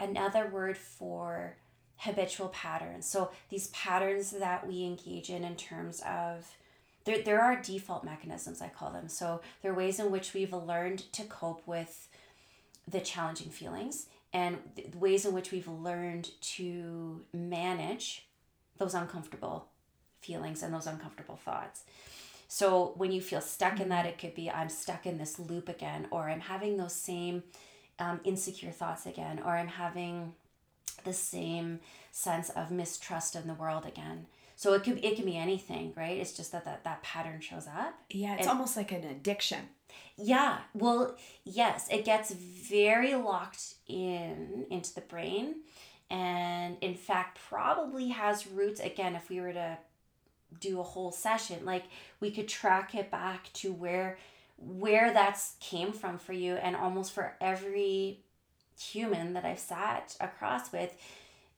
another 0.00 0.48
word 0.48 0.76
for 0.76 1.54
habitual 1.98 2.48
patterns. 2.48 3.06
So 3.06 3.30
these 3.48 3.68
patterns 3.68 4.32
that 4.32 4.66
we 4.66 4.82
engage 4.82 5.30
in 5.30 5.44
in 5.44 5.54
terms 5.54 6.02
of 6.04 6.50
there, 7.04 7.22
there 7.22 7.40
are 7.40 7.62
default 7.62 8.02
mechanisms 8.02 8.60
I 8.60 8.68
call 8.68 8.90
them. 8.90 9.08
So 9.08 9.40
there 9.62 9.70
are 9.70 9.76
ways 9.76 10.00
in 10.00 10.10
which 10.10 10.34
we've 10.34 10.52
learned 10.52 11.12
to 11.12 11.22
cope 11.24 11.64
with 11.64 12.08
the 12.88 13.00
challenging 13.00 13.50
feelings 13.50 14.06
and 14.32 14.58
ways 14.98 15.24
in 15.24 15.32
which 15.32 15.52
we've 15.52 15.68
learned 15.68 16.30
to 16.40 17.20
manage 17.32 18.26
those 18.78 18.94
uncomfortable 18.94 19.68
feelings 20.22 20.62
and 20.62 20.72
those 20.72 20.86
uncomfortable 20.86 21.36
thoughts. 21.36 21.82
So 22.48 22.92
when 22.96 23.12
you 23.12 23.20
feel 23.20 23.40
stuck 23.40 23.80
in 23.80 23.88
that, 23.88 24.06
it 24.06 24.18
could 24.18 24.34
be 24.34 24.50
I'm 24.50 24.68
stuck 24.68 25.06
in 25.06 25.18
this 25.18 25.38
loop 25.38 25.68
again, 25.68 26.06
or 26.10 26.28
I'm 26.28 26.40
having 26.40 26.76
those 26.76 26.94
same 26.94 27.42
um, 27.98 28.20
insecure 28.24 28.70
thoughts 28.70 29.06
again, 29.06 29.40
or 29.44 29.56
I'm 29.56 29.68
having 29.68 30.34
the 31.04 31.12
same 31.14 31.80
sense 32.10 32.50
of 32.50 32.70
mistrust 32.70 33.36
in 33.36 33.46
the 33.46 33.54
world 33.54 33.86
again. 33.86 34.26
So 34.54 34.74
it 34.74 34.84
could 34.84 35.02
it 35.02 35.16
can 35.16 35.24
be 35.24 35.36
anything, 35.36 35.92
right? 35.96 36.18
It's 36.18 36.36
just 36.36 36.52
that 36.52 36.64
that, 36.66 36.84
that 36.84 37.02
pattern 37.02 37.40
shows 37.40 37.66
up. 37.66 37.94
Yeah, 38.10 38.36
it's 38.36 38.46
almost 38.46 38.76
like 38.76 38.92
an 38.92 39.04
addiction. 39.04 39.70
Yeah, 40.16 40.58
well, 40.74 41.16
yes, 41.44 41.88
it 41.90 42.04
gets 42.04 42.32
very 42.32 43.14
locked 43.14 43.74
in 43.88 44.66
into 44.70 44.94
the 44.94 45.00
brain 45.00 45.56
and 46.12 46.76
in 46.82 46.94
fact 46.94 47.38
probably 47.48 48.08
has 48.08 48.46
roots 48.46 48.80
again 48.80 49.16
if 49.16 49.30
we 49.30 49.40
were 49.40 49.54
to 49.54 49.78
do 50.60 50.80
a 50.80 50.84
whole 50.84 51.12
session 51.12 51.64
like 51.64 51.84
we 52.20 52.30
could 52.30 52.48
track 52.48 52.94
it 52.94 53.10
back 53.10 53.52
to 53.52 53.72
where 53.72 54.18
where 54.56 55.12
that's 55.12 55.56
came 55.60 55.92
from 55.92 56.18
for 56.18 56.32
you 56.32 56.54
and 56.54 56.76
almost 56.76 57.12
for 57.12 57.34
every 57.40 58.20
human 58.78 59.32
that 59.32 59.44
I've 59.44 59.58
sat 59.58 60.16
across 60.20 60.72
with 60.72 60.96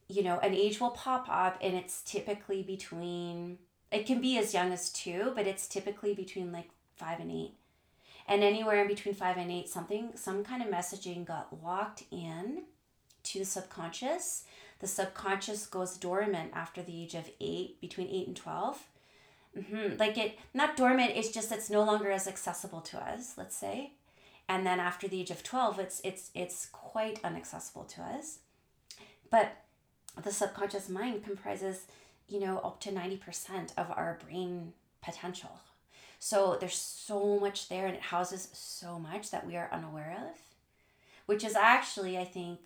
you 0.09 0.23
know 0.23 0.39
an 0.41 0.55
age 0.55 0.81
will 0.81 0.91
pop 0.91 1.27
up 1.29 1.59
and 1.61 1.75
it's 1.75 2.03
typically 2.03 2.63
between 2.63 3.59
it 3.91 4.07
can 4.07 4.21
be 4.21 4.39
as 4.39 4.53
young 4.55 4.73
as 4.73 4.91
2 4.91 5.33
but 5.35 5.47
it's 5.47 5.67
typically 5.67 6.15
between 6.15 6.53
like 6.53 6.71
5 6.97 7.21
and 7.21 7.31
8 7.31 7.53
and 8.27 8.43
anywhere 8.43 8.83
in 8.83 8.89
between 8.89 9.15
five 9.15 9.37
and 9.37 9.51
eight 9.51 9.69
something 9.69 10.11
some 10.15 10.45
kind 10.45 10.63
of 10.63 10.69
messaging 10.69 11.25
got 11.25 11.63
locked 11.63 12.05
in 12.11 12.63
to 13.23 13.39
the 13.39 13.45
subconscious 13.45 14.45
the 14.85 14.88
subconscious 14.88 15.64
goes 15.64 15.97
dormant 15.97 16.50
after 16.53 16.83
the 16.83 17.03
age 17.03 17.14
of 17.14 17.31
eight 17.41 17.81
between 17.81 18.07
eight 18.09 18.26
and 18.26 18.37
12 18.37 18.83
hmm 19.55 19.97
like 19.99 20.19
it 20.19 20.38
not 20.53 20.76
dormant 20.76 21.12
it's 21.14 21.31
just 21.31 21.50
it's 21.50 21.71
no 21.71 21.83
longer 21.83 22.11
as 22.11 22.29
accessible 22.29 22.83
to 22.83 22.99
us 22.99 23.38
let's 23.38 23.57
say. 23.57 23.93
And 24.47 24.67
then 24.67 24.81
after 24.81 25.09
the 25.09 25.23
age 25.23 25.31
of 25.31 25.43
12 25.43 25.79
it's 25.79 26.03
it's 26.05 26.31
it's 26.35 26.67
quite 26.67 27.19
inaccessible 27.25 27.85
to 27.85 28.03
us. 28.03 28.41
But 29.31 29.53
the 30.23 30.31
subconscious 30.31 30.91
mind 30.91 31.25
comprises 31.25 31.87
you 32.29 32.38
know 32.38 32.59
up 32.59 32.79
to 32.81 32.91
90% 32.91 33.73
of 33.79 33.91
our 33.91 34.19
brain 34.23 34.75
potential. 35.03 35.61
So 36.19 36.59
there's 36.61 36.76
so 36.76 37.41
much 37.41 37.71
there 37.71 37.87
and 37.87 37.97
it 37.97 38.03
houses 38.03 38.50
so 38.53 38.99
much 38.99 39.31
that 39.31 39.47
we 39.47 39.57
are 39.57 39.71
unaware 39.73 40.14
of, 40.29 40.38
which 41.25 41.43
is 41.43 41.55
actually, 41.55 42.19
I 42.19 42.25
think, 42.25 42.59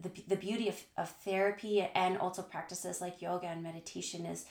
the, 0.00 0.10
the 0.28 0.36
beauty 0.36 0.68
of, 0.68 0.80
of 0.96 1.10
therapy 1.10 1.86
and 1.94 2.18
also 2.18 2.42
practices 2.42 3.00
like 3.00 3.22
yoga 3.22 3.46
and 3.46 3.62
meditation 3.62 4.26
is 4.26 4.44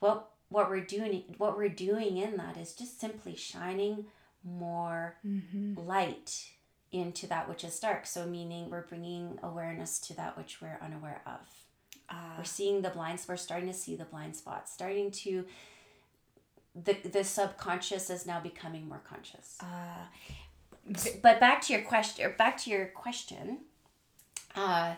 what 0.00 0.30
what 0.48 0.70
we're 0.70 0.80
doing 0.80 1.22
what 1.36 1.56
we're 1.56 1.68
doing 1.68 2.16
in 2.16 2.36
that 2.36 2.56
is 2.56 2.72
just 2.72 3.00
simply 3.00 3.36
shining 3.36 4.06
more 4.44 5.16
mm-hmm. 5.26 5.74
light 5.78 6.50
into 6.90 7.26
that 7.26 7.48
which 7.48 7.64
is 7.64 7.78
dark 7.78 8.06
so 8.06 8.26
meaning 8.26 8.70
we're 8.70 8.86
bringing 8.86 9.38
awareness 9.42 9.98
to 9.98 10.14
that 10.14 10.36
which 10.38 10.60
we're 10.62 10.78
unaware 10.80 11.20
of 11.26 11.40
ah. 12.08 12.34
we're 12.38 12.44
seeing 12.44 12.80
the 12.80 12.90
blinds 12.90 13.26
we're 13.28 13.36
starting 13.36 13.68
to 13.68 13.74
see 13.74 13.94
the 13.94 14.06
blind 14.06 14.34
spots 14.34 14.72
starting 14.72 15.10
to 15.10 15.44
the 16.84 16.96
the 17.08 17.24
subconscious 17.24 18.10
is 18.10 18.26
now 18.26 18.40
becoming 18.40 18.88
more 18.88 19.02
conscious. 19.08 19.56
Ah. 19.60 20.08
but 21.22 21.40
back 21.40 21.60
to 21.62 21.72
your 21.72 21.82
question, 21.82 22.32
back 22.38 22.56
to 22.58 22.70
your 22.70 22.86
question. 22.86 23.60
Uh, 24.54 24.94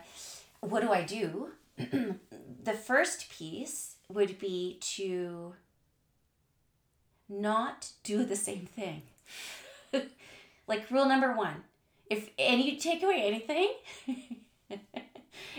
what 0.61 0.81
do 0.81 0.91
I 0.91 1.03
do? 1.03 1.49
the 1.77 2.73
first 2.73 3.29
piece 3.29 3.95
would 4.09 4.39
be 4.39 4.77
to 4.81 5.53
not 7.29 7.89
do 8.03 8.25
the 8.25 8.35
same 8.35 8.65
thing. 8.65 9.03
like 10.67 10.89
rule 10.91 11.05
number 11.05 11.33
one, 11.33 11.63
if 12.09 12.29
and 12.37 12.61
you 12.61 12.77
take 12.77 13.03
away 13.03 13.23
anything, 13.23 13.71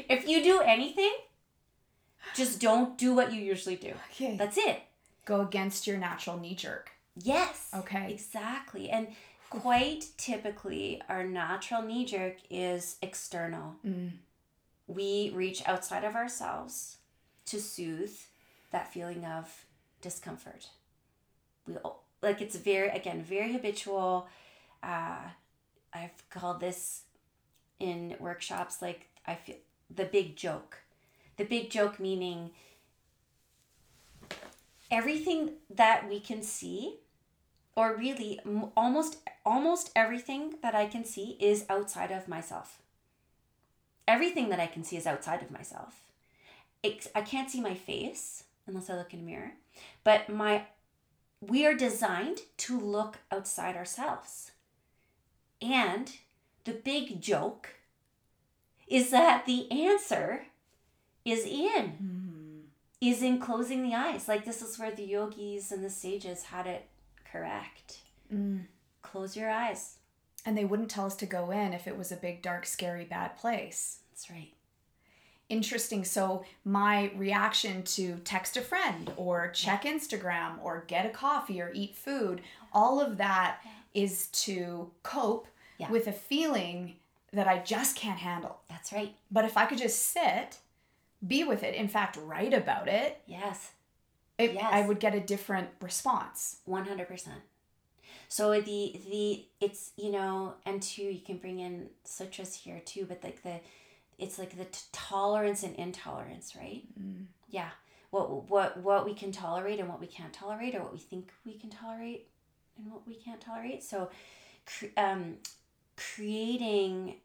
if 0.08 0.28
you 0.28 0.42
do 0.42 0.60
anything, 0.60 1.12
just 2.34 2.60
don't 2.60 2.96
do 2.98 3.14
what 3.14 3.32
you 3.32 3.40
usually 3.40 3.76
do. 3.76 3.92
Okay. 4.12 4.36
That's 4.36 4.56
it. 4.56 4.82
Go 5.24 5.40
against 5.40 5.86
your 5.86 5.98
natural 5.98 6.38
knee 6.38 6.54
jerk. 6.54 6.90
Yes. 7.16 7.68
Okay. 7.74 8.12
Exactly. 8.12 8.90
And 8.90 9.08
quite 9.60 10.06
typically, 10.16 11.02
our 11.08 11.24
natural 11.24 11.82
knee 11.82 12.06
jerk 12.06 12.36
is 12.48 12.96
external. 13.02 13.76
Mm. 13.86 14.12
We 14.86 15.30
reach 15.34 15.62
outside 15.66 16.04
of 16.04 16.14
ourselves 16.14 16.96
to 17.46 17.60
soothe 17.60 18.16
that 18.70 18.92
feeling 18.92 19.24
of 19.24 19.66
discomfort. 20.00 20.68
We 21.66 21.76
like 22.22 22.40
it's 22.40 22.56
very 22.56 22.88
again 22.88 23.22
very 23.22 23.52
habitual. 23.52 24.26
Uh, 24.82 25.18
I've 25.92 26.28
called 26.30 26.60
this 26.60 27.02
in 27.78 28.16
workshops 28.18 28.80
like 28.80 29.08
I 29.26 29.34
feel 29.34 29.56
the 29.94 30.06
big 30.06 30.34
joke. 30.34 30.78
The 31.36 31.44
big 31.44 31.70
joke 31.70 32.00
meaning 32.00 32.50
everything 34.90 35.52
that 35.70 36.08
we 36.08 36.20
can 36.20 36.42
see 36.42 37.00
or 37.74 37.96
really 37.96 38.40
almost 38.76 39.18
almost 39.44 39.90
everything 39.96 40.54
that 40.62 40.74
I 40.74 40.86
can 40.86 41.04
see 41.04 41.36
is 41.40 41.64
outside 41.68 42.10
of 42.10 42.28
myself. 42.28 42.78
Everything 44.06 44.48
that 44.50 44.60
I 44.60 44.66
can 44.66 44.84
see 44.84 44.96
is 44.96 45.06
outside 45.06 45.42
of 45.42 45.50
myself. 45.50 46.02
It, 46.82 47.06
I 47.14 47.22
can't 47.22 47.50
see 47.50 47.60
my 47.60 47.74
face 47.74 48.44
unless 48.66 48.90
I 48.90 48.96
look 48.96 49.14
in 49.14 49.20
a 49.20 49.22
mirror, 49.22 49.52
but 50.04 50.28
my 50.28 50.64
we 51.40 51.66
are 51.66 51.74
designed 51.74 52.40
to 52.56 52.78
look 52.78 53.18
outside 53.30 53.76
ourselves. 53.76 54.52
And 55.60 56.12
the 56.64 56.72
big 56.72 57.20
joke 57.20 57.70
is 58.86 59.10
that 59.10 59.46
the 59.46 59.70
answer 59.70 60.46
is 61.24 61.44
in 61.44 61.92
mm-hmm. 61.92 62.58
is 63.00 63.22
in 63.22 63.38
closing 63.38 63.82
the 63.82 63.94
eyes. 63.94 64.28
Like 64.28 64.44
this 64.44 64.62
is 64.62 64.78
where 64.78 64.90
the 64.90 65.04
yogis 65.04 65.72
and 65.72 65.84
the 65.84 65.90
sages 65.90 66.44
had 66.44 66.66
it 66.66 66.88
correct. 67.32 67.98
Mm. 68.32 68.66
Close 69.02 69.36
your 69.36 69.50
eyes. 69.50 69.98
And 70.44 70.56
they 70.58 70.64
wouldn't 70.64 70.90
tell 70.90 71.06
us 71.06 71.16
to 71.16 71.26
go 71.26 71.50
in 71.50 71.72
if 71.72 71.86
it 71.86 71.96
was 71.96 72.12
a 72.12 72.16
big, 72.16 72.42
dark, 72.42 72.66
scary, 72.66 73.04
bad 73.04 73.36
place. 73.36 74.00
That's 74.10 74.28
right. 74.30 74.52
Interesting. 75.48 76.04
So, 76.04 76.44
my 76.64 77.10
reaction 77.16 77.82
to 77.84 78.16
text 78.24 78.56
a 78.56 78.60
friend 78.62 79.12
or 79.16 79.50
check 79.50 79.84
Instagram 79.84 80.62
or 80.62 80.84
get 80.86 81.06
a 81.06 81.10
coffee 81.10 81.60
or 81.60 81.70
eat 81.74 81.94
food, 81.94 82.40
all 82.72 83.00
of 83.00 83.18
that 83.18 83.58
is 83.94 84.28
to 84.28 84.90
cope 85.02 85.46
Yeah. 85.78 85.90
with 85.90 86.06
a 86.06 86.12
feeling 86.12 86.96
that 87.32 87.46
I 87.48 87.58
just 87.58 87.96
can't 87.96 88.18
handle. 88.18 88.60
That's 88.68 88.92
right. 88.92 89.14
But 89.30 89.44
if 89.44 89.56
I 89.56 89.66
could 89.66 89.78
just 89.78 90.00
sit, 90.00 90.58
be 91.26 91.44
with 91.44 91.62
it, 91.62 91.74
in 91.74 91.88
fact, 91.88 92.16
write 92.16 92.54
about 92.54 92.88
it, 92.88 93.20
Yes. 93.26 93.72
It, 94.38 94.54
Yes. 94.54 94.64
I 94.70 94.86
would 94.86 95.00
get 95.00 95.14
a 95.14 95.20
different 95.20 95.68
response. 95.80 96.58
One 96.64 96.86
hundred 96.86 97.08
percent. 97.08 97.40
So 98.28 98.60
the 98.60 99.00
the 99.10 99.44
it's 99.60 99.92
you 99.96 100.10
know 100.10 100.54
and 100.64 100.82
two 100.82 101.02
you 101.04 101.20
can 101.20 101.36
bring 101.36 101.60
in 101.60 101.90
sutras 102.04 102.54
here 102.54 102.80
too, 102.84 103.04
but 103.06 103.22
like 103.22 103.42
the 103.42 103.60
it's 104.18 104.38
like 104.38 104.56
the 104.56 104.64
t- 104.64 104.80
tolerance 104.92 105.62
and 105.62 105.74
intolerance, 105.76 106.54
right? 106.56 106.84
Yeah. 107.50 107.70
What 108.10 108.48
what 108.50 108.76
what 108.78 109.04
we 109.04 109.14
can 109.14 109.32
tolerate 109.32 109.80
and 109.80 109.88
what 109.88 110.00
we 110.00 110.06
can't 110.06 110.32
tolerate, 110.32 110.74
or 110.74 110.80
what 110.80 110.92
we 110.92 110.98
think 110.98 111.30
we 111.44 111.54
can 111.54 111.70
tolerate 111.70 112.28
and 112.76 112.90
what 112.90 113.06
we 113.06 113.14
can't 113.14 113.40
tolerate. 113.40 113.82
So, 113.82 114.10
cre- 114.66 114.86
um, 114.96 115.36
creating 115.96 117.16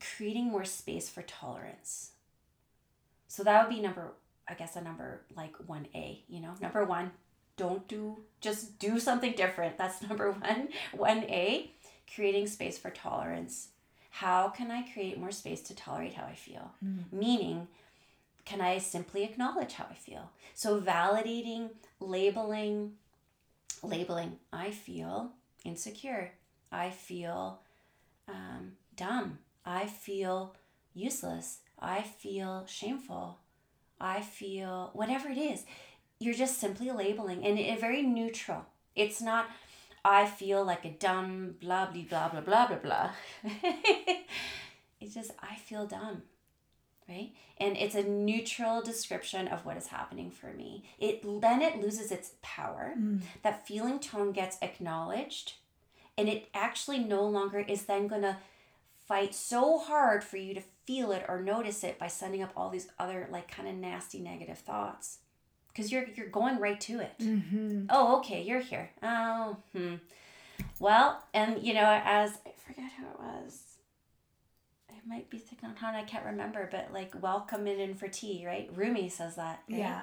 creating 0.00 0.46
more 0.50 0.64
space 0.64 1.08
for 1.08 1.22
tolerance. 1.22 2.10
So 3.28 3.42
that 3.44 3.66
would 3.66 3.74
be 3.74 3.80
number, 3.80 4.12
I 4.48 4.54
guess, 4.54 4.76
a 4.76 4.80
number 4.80 5.22
like 5.36 5.54
one 5.66 5.86
A. 5.94 6.22
You 6.28 6.40
know, 6.40 6.54
number 6.60 6.84
one, 6.84 7.10
don't 7.56 7.86
do 7.88 8.18
just 8.40 8.78
do 8.78 8.98
something 8.98 9.32
different. 9.32 9.78
That's 9.78 10.02
number 10.02 10.32
one. 10.32 10.68
One 10.92 11.24
A, 11.24 11.70
creating 12.14 12.46
space 12.46 12.78
for 12.78 12.90
tolerance. 12.90 13.68
How 14.10 14.48
can 14.48 14.70
I 14.70 14.82
create 14.92 15.18
more 15.18 15.30
space 15.30 15.60
to 15.62 15.74
tolerate 15.74 16.14
how 16.14 16.24
I 16.24 16.34
feel? 16.34 16.72
Meaning, 17.12 17.68
can 18.46 18.60
I 18.62 18.78
simply 18.78 19.24
acknowledge 19.24 19.74
how 19.74 19.86
I 19.90 19.94
feel? 19.94 20.30
So 20.54 20.80
validating, 20.80 21.70
labeling, 22.00 22.92
labeling. 23.82 24.38
I 24.52 24.70
feel 24.70 25.32
insecure. 25.64 26.32
I 26.72 26.90
feel 26.90 27.60
um, 28.28 28.72
dumb. 28.96 29.40
I 29.64 29.86
feel 29.86 30.54
useless. 30.94 31.58
I 31.78 32.02
feel 32.02 32.64
shameful. 32.66 33.38
I 34.00 34.20
feel 34.20 34.90
whatever 34.92 35.28
it 35.28 35.38
is. 35.38 35.64
You're 36.18 36.34
just 36.34 36.58
simply 36.58 36.90
labeling 36.90 37.44
and 37.44 37.58
it 37.58 37.80
very 37.80 38.02
neutral. 38.02 38.66
It's 38.94 39.20
not 39.20 39.46
I 40.04 40.26
feel 40.26 40.64
like 40.64 40.84
a 40.84 40.90
dumb 40.90 41.56
blah 41.60 41.86
blah 41.86 42.02
blah 42.08 42.28
blah 42.28 42.40
blah 42.40 42.66
blah 42.66 42.76
blah. 42.76 43.10
it's 45.00 45.14
just 45.14 45.32
I 45.40 45.56
feel 45.56 45.86
dumb. 45.86 46.22
Right? 47.08 47.32
And 47.58 47.76
it's 47.76 47.94
a 47.94 48.02
neutral 48.02 48.82
description 48.82 49.46
of 49.46 49.64
what 49.64 49.76
is 49.76 49.88
happening 49.88 50.30
for 50.30 50.52
me. 50.52 50.84
It 50.98 51.22
then 51.40 51.62
it 51.62 51.80
loses 51.80 52.10
its 52.10 52.32
power. 52.42 52.94
Mm. 52.98 53.22
That 53.42 53.66
feeling 53.66 54.00
tone 54.00 54.32
gets 54.32 54.58
acknowledged 54.60 55.54
and 56.18 56.28
it 56.28 56.48
actually 56.54 56.98
no 56.98 57.24
longer 57.24 57.60
is 57.60 57.84
then 57.84 58.06
going 58.06 58.22
to 58.22 58.38
fight 59.06 59.34
so 59.34 59.78
hard 59.78 60.24
for 60.24 60.36
you 60.36 60.54
to 60.54 60.62
feel 60.86 61.10
it 61.12 61.24
or 61.28 61.40
notice 61.40 61.82
it 61.84 61.98
by 61.98 62.06
sending 62.06 62.42
up 62.42 62.52
all 62.56 62.70
these 62.70 62.88
other 62.98 63.28
like 63.30 63.50
kind 63.50 63.68
of 63.68 63.74
nasty 63.74 64.20
negative 64.20 64.58
thoughts. 64.58 65.18
Because 65.68 65.92
you're 65.92 66.06
you're 66.14 66.28
going 66.28 66.58
right 66.58 66.80
to 66.82 67.00
it. 67.00 67.12
Mm-hmm. 67.20 67.86
oh 67.90 68.18
okay 68.18 68.42
you're 68.42 68.60
here. 68.60 68.90
Oh 69.02 69.56
hmm. 69.74 69.94
Well 70.78 71.22
and 71.34 71.62
you 71.62 71.74
know 71.74 72.00
as 72.04 72.38
i 72.46 72.50
forget 72.66 72.90
who 72.98 73.04
it 73.04 73.18
was. 73.18 73.62
I 74.90 74.94
might 75.06 75.28
be 75.30 75.38
thinking 75.38 75.68
on 75.68 75.76
how 75.76 75.92
i 75.92 76.02
can't 76.02 76.24
remember 76.24 76.68
but 76.70 76.92
like 76.92 77.20
welcome 77.22 77.66
in 77.66 77.94
for 77.94 78.08
tea 78.08 78.44
right? 78.46 78.70
Rumi 78.74 79.08
says 79.08 79.36
that 79.36 79.62
right? 79.68 79.78
Yeah. 79.78 80.00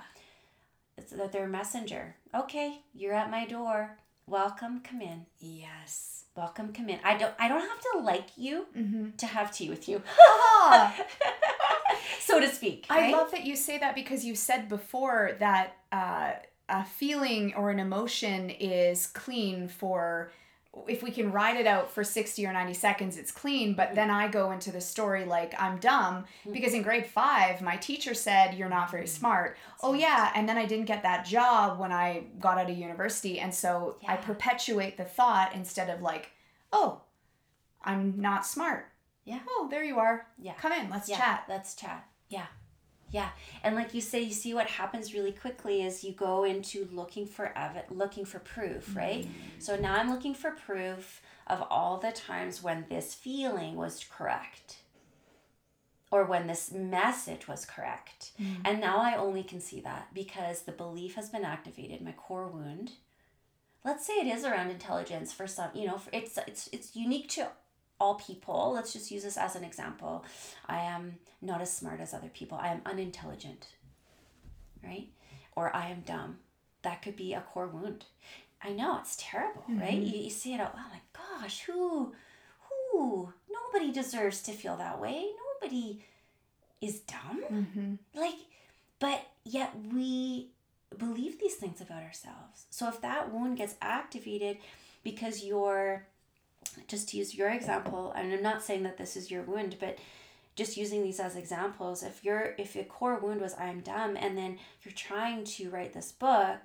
it's 0.98 1.12
that 1.12 1.32
they're 1.32 1.48
messenger. 1.48 2.16
Okay 2.36 2.82
you're 2.94 3.14
at 3.14 3.32
my 3.32 3.46
door 3.46 3.98
welcome 4.28 4.82
come 4.82 5.02
in. 5.02 5.26
Yes. 5.40 6.26
welcome 6.36 6.74
come 6.74 6.90
in. 6.90 7.00
I 7.04 7.18
don't 7.18 7.34
i 7.40 7.48
don't 7.48 7.62
have 7.62 7.82
to 7.94 8.00
like 8.00 8.28
you 8.38 8.66
Mm-hmm. 8.78 9.10
to 9.18 9.26
have 9.28 9.52
tea 9.54 9.70
with 9.70 9.88
you. 9.90 10.02
Ah, 10.20 10.96
so 12.20 12.40
to 12.40 12.48
speak 12.50 12.86
I 12.90 13.12
love 13.12 13.32
that 13.32 13.44
you 13.46 13.56
say 13.56 13.78
that 13.78 13.96
because 13.96 14.24
you 14.26 14.36
said 14.36 14.70
before 14.70 15.32
that 15.40 15.78
uh, 15.92 16.32
a 16.70 16.86
feeling 16.86 17.54
or 17.56 17.70
an 17.70 17.80
emotion 17.80 18.50
is 18.50 19.08
clean 19.08 19.68
for 19.68 20.32
if 20.88 21.04
we 21.04 21.12
can 21.12 21.32
ride 21.32 21.56
it 21.56 21.68
out 21.68 21.92
for 21.92 22.04
60 22.04 22.46
or 22.48 22.52
90 22.52 22.74
seconds 22.74 23.18
it's 23.18 23.32
clean 23.32 23.74
but 23.76 23.94
then 23.94 24.10
i 24.10 24.28
go 24.28 24.52
into 24.52 24.72
the 24.72 24.82
story 24.82 25.24
like 25.24 25.54
i'm 25.62 25.78
dumb 25.78 26.26
because 26.52 26.74
in 26.74 26.82
grade 26.82 27.06
5 27.06 27.62
my 27.62 27.76
teacher 27.78 28.14
said 28.16 28.56
you're 28.56 28.70
not 28.70 28.90
very 28.90 29.06
smart 29.08 29.56
oh 29.84 29.94
yeah 29.94 30.32
and 30.36 30.50
then 30.50 30.58
i 30.58 30.66
didn't 30.66 30.86
get 30.86 31.04
that 31.04 31.26
job 31.26 31.80
when 31.80 31.92
i 31.92 32.24
got 32.40 32.58
out 32.58 32.70
of 32.70 32.78
university 32.78 33.40
and 33.40 33.54
so 33.54 33.98
i 34.08 34.16
perpetuate 34.16 34.98
the 34.98 35.04
thought 35.06 35.54
instead 35.54 35.90
of 35.90 36.02
like 36.02 36.32
oh 36.72 37.02
i'm 37.84 38.16
not 38.20 38.46
smart 38.46 38.88
Yeah. 39.26 39.40
oh 39.48 39.68
there 39.70 39.84
you 39.84 40.00
are 40.00 40.26
Yeah. 40.42 40.54
come 40.56 40.72
in 40.72 40.90
let's 40.90 41.08
yeah, 41.08 41.18
chat 41.18 41.44
Let's 41.48 41.76
chat. 41.76 42.08
Yeah. 42.30 42.48
Yeah. 43.14 43.30
And 43.64 43.76
like 43.76 43.94
you 43.94 44.02
say, 44.02 44.22
you 44.22 44.34
see 44.34 44.56
what 44.56 44.66
happens 44.68 45.14
really 45.14 45.32
quickly 45.32 45.84
is 45.84 46.04
you 46.04 46.14
go 46.14 46.44
into 46.44 46.90
looking 46.92 47.28
for 47.28 47.56
ev- 47.56 47.86
looking 47.92 48.26
for 48.26 48.40
proof, 48.40 48.96
right? 48.96 49.22
Mm-hmm. 49.22 49.60
So 49.60 49.76
now 49.76 49.94
I'm 49.96 50.10
looking 50.10 50.34
for 50.34 50.50
proof 50.50 51.22
of 51.46 51.64
all 51.70 52.00
the 52.00 52.12
times 52.12 52.64
when 52.64 52.86
this 52.90 53.14
feeling 53.14 53.76
was 53.76 54.04
correct 54.10 54.78
or 56.10 56.26
when 56.26 56.48
this 56.48 56.72
message 56.72 57.48
was 57.48 57.66
correct. 57.66 58.32
Mm-hmm. 58.42 58.62
And 58.66 58.82
now 58.82 58.98
I 58.98 59.16
only 59.16 59.44
can 59.44 59.62
see 59.62 59.80
that 59.82 60.08
because 60.16 60.64
the 60.64 60.72
belief 60.72 61.14
has 61.14 61.30
been 61.30 61.46
activated, 61.46 62.02
my 62.02 62.14
core 62.14 62.48
wound. 62.48 62.94
Let's 63.86 64.08
say 64.08 64.14
it 64.14 64.28
is 64.28 64.44
around 64.44 64.72
intelligence 64.72 65.32
for 65.32 65.46
some, 65.46 65.70
you 65.76 65.86
know, 65.86 66.00
for- 66.00 66.10
it's 66.14 66.40
it's 66.48 66.68
it's 66.72 66.96
unique 66.96 67.30
to 67.30 67.50
all 68.00 68.16
people. 68.16 68.72
Let's 68.74 68.94
just 68.94 69.12
use 69.12 69.24
this 69.24 69.38
as 69.38 69.56
an 69.56 69.64
example. 69.64 70.26
I 70.68 70.80
am 70.80 71.16
not 71.42 71.62
as 71.62 71.72
smart 71.72 72.00
as 72.00 72.14
other 72.14 72.30
people. 72.30 72.58
I 72.62 72.70
am 72.70 72.82
unintelligent. 72.86 73.68
Right? 74.84 75.10
Or 75.56 75.76
I 75.76 75.88
am 75.90 76.02
dumb. 76.02 76.38
That 76.82 77.02
could 77.02 77.16
be 77.16 77.34
a 77.34 77.42
core 77.42 77.68
wound. 77.68 78.06
I 78.62 78.72
know 78.72 78.98
it's 79.00 79.18
terrible, 79.20 79.64
right? 79.70 79.94
You, 79.94 80.24
you 80.24 80.30
see 80.30 80.54
it 80.54 80.60
out, 80.60 80.74
oh 80.76 80.90
my 80.90 81.42
gosh, 81.42 81.62
who 81.64 82.14
who 82.92 83.34
nobody 83.52 83.92
deserves 83.92 84.42
to 84.44 84.52
feel 84.52 84.78
that 84.78 85.02
way. 85.02 85.26
Nobody 85.62 86.04
is 86.82 87.00
dumb. 87.02 87.44
mm-hmm. 87.52 87.96
Like, 88.20 88.36
but 89.00 89.26
yet 89.44 89.74
we 89.92 90.50
believe 90.98 91.40
these 91.40 91.56
things 91.56 91.82
about 91.82 92.04
ourselves. 92.04 92.66
So 92.70 92.88
if 92.88 93.02
that 93.02 93.34
wound 93.34 93.58
gets 93.58 93.76
activated 93.82 94.58
because 95.04 95.44
you're, 95.44 96.06
just 96.88 97.10
to 97.10 97.18
use 97.18 97.36
your 97.36 97.50
example, 97.50 98.12
and 98.16 98.34
I'm 98.34 98.44
not 98.44 98.64
saying 98.64 98.84
that 98.84 98.98
this 98.98 99.16
is 99.16 99.30
your 99.32 99.44
wound, 99.44 99.78
but 99.80 99.98
just 100.56 100.78
using 100.78 101.02
these 101.04 101.20
as 101.20 101.36
examples, 101.36 102.04
if 102.04 102.24
your 102.24 102.54
if 102.58 102.76
your 102.76 102.86
core 102.86 103.20
wound 103.20 103.42
was 103.42 103.56
I'm 103.60 103.80
dumb, 103.82 104.16
and 104.18 104.38
then 104.38 104.60
you're 104.84 104.94
trying 104.94 105.44
to 105.46 105.70
write 105.70 105.94
this 105.94 106.12
book, 106.12 106.60